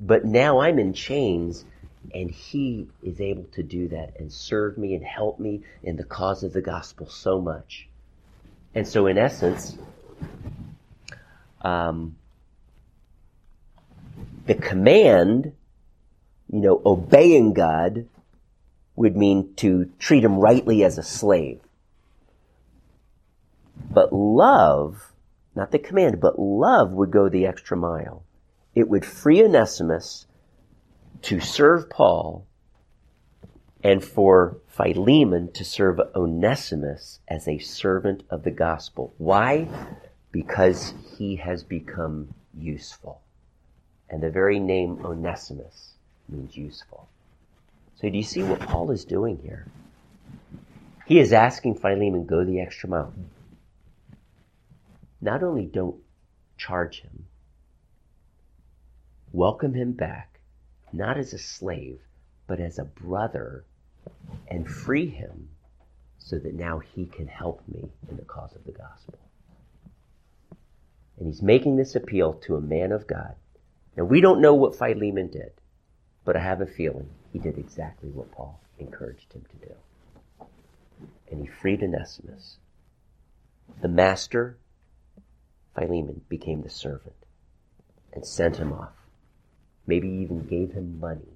[0.00, 1.64] but now I'm in chains
[2.14, 6.04] and he is able to do that and serve me and help me in the
[6.04, 7.86] cause of the gospel so much.
[8.74, 9.76] And so, in essence,
[11.60, 12.16] um,
[14.46, 15.52] the command,
[16.50, 18.06] you know, obeying God
[18.96, 21.60] would mean to treat him rightly as a slave.
[23.90, 25.12] But love,
[25.54, 28.22] not the command, but love would go the extra mile.
[28.74, 30.26] It would free Onesimus
[31.22, 32.46] to serve Paul
[33.82, 39.14] and for Philemon to serve Onesimus as a servant of the gospel.
[39.18, 39.68] Why?
[40.30, 43.20] Because he has become useful.
[44.08, 45.94] And the very name Onesimus
[46.28, 47.08] means useful.
[47.96, 49.66] So do you see what Paul is doing here?
[51.06, 53.12] He is asking Philemon, go the extra mile.
[55.20, 55.96] Not only don't
[56.56, 57.26] charge him,
[59.32, 60.40] welcome him back,
[60.92, 62.00] not as a slave,
[62.46, 63.64] but as a brother,
[64.48, 65.48] and free him
[66.18, 69.18] so that now he can help me in the cause of the gospel.
[71.18, 73.34] And he's making this appeal to a man of God.
[73.96, 75.52] Now, we don't know what Philemon did,
[76.24, 79.74] but I have a feeling he did exactly what Paul encouraged him to do.
[81.30, 82.56] And he freed Onesimus.
[83.80, 84.58] The master,
[85.74, 87.14] Philemon, became the servant
[88.12, 88.99] and sent him off.
[89.90, 91.34] Maybe even gave him money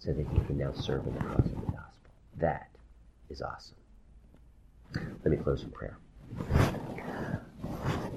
[0.00, 2.10] so that he can now serve in the cause of the gospel.
[2.38, 2.68] That
[3.30, 3.76] is awesome.
[4.94, 5.96] Let me close in prayer.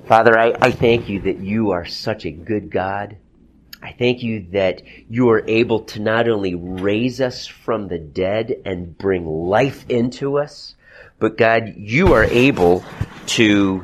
[0.07, 3.18] Father, I, I thank you that you are such a good God.
[3.84, 8.56] I thank you that you are able to not only raise us from the dead
[8.65, 10.76] and bring life into us,
[11.19, 12.84] but God, you are able
[13.27, 13.84] to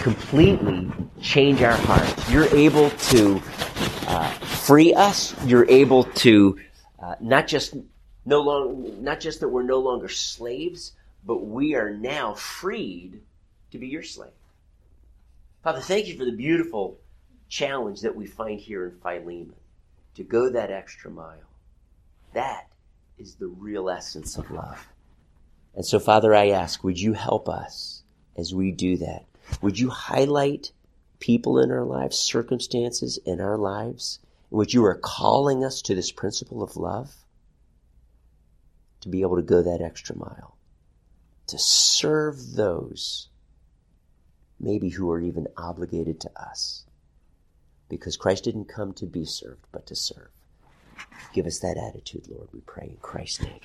[0.00, 0.92] completely
[1.22, 2.30] change our hearts.
[2.30, 3.42] You're able to
[4.08, 4.30] uh,
[4.64, 5.34] free us.
[5.44, 6.58] You're able to
[6.98, 7.74] uh, not just
[8.24, 10.92] no long, not just that we're no longer slaves,
[11.24, 13.20] but we are now freed
[13.70, 14.30] to be your slave.
[15.62, 16.98] Father, thank you for the beautiful
[17.48, 19.54] challenge that we find here in Philemon
[20.14, 21.50] to go that extra mile.
[22.32, 22.66] That
[23.18, 24.88] is the real essence of love.
[25.74, 28.02] And so, Father, I ask, would you help us
[28.36, 29.24] as we do that?
[29.60, 30.72] Would you highlight
[31.18, 34.20] people in our lives, circumstances in our lives,
[34.54, 37.12] in which you are calling us to this principle of love?
[39.00, 40.56] To be able to go that extra mile,
[41.48, 43.30] to serve those
[44.60, 46.84] maybe who are even obligated to us.
[47.88, 50.30] Because Christ didn't come to be served, but to serve.
[51.32, 53.60] Give us that attitude, Lord, we pray in Christ's name.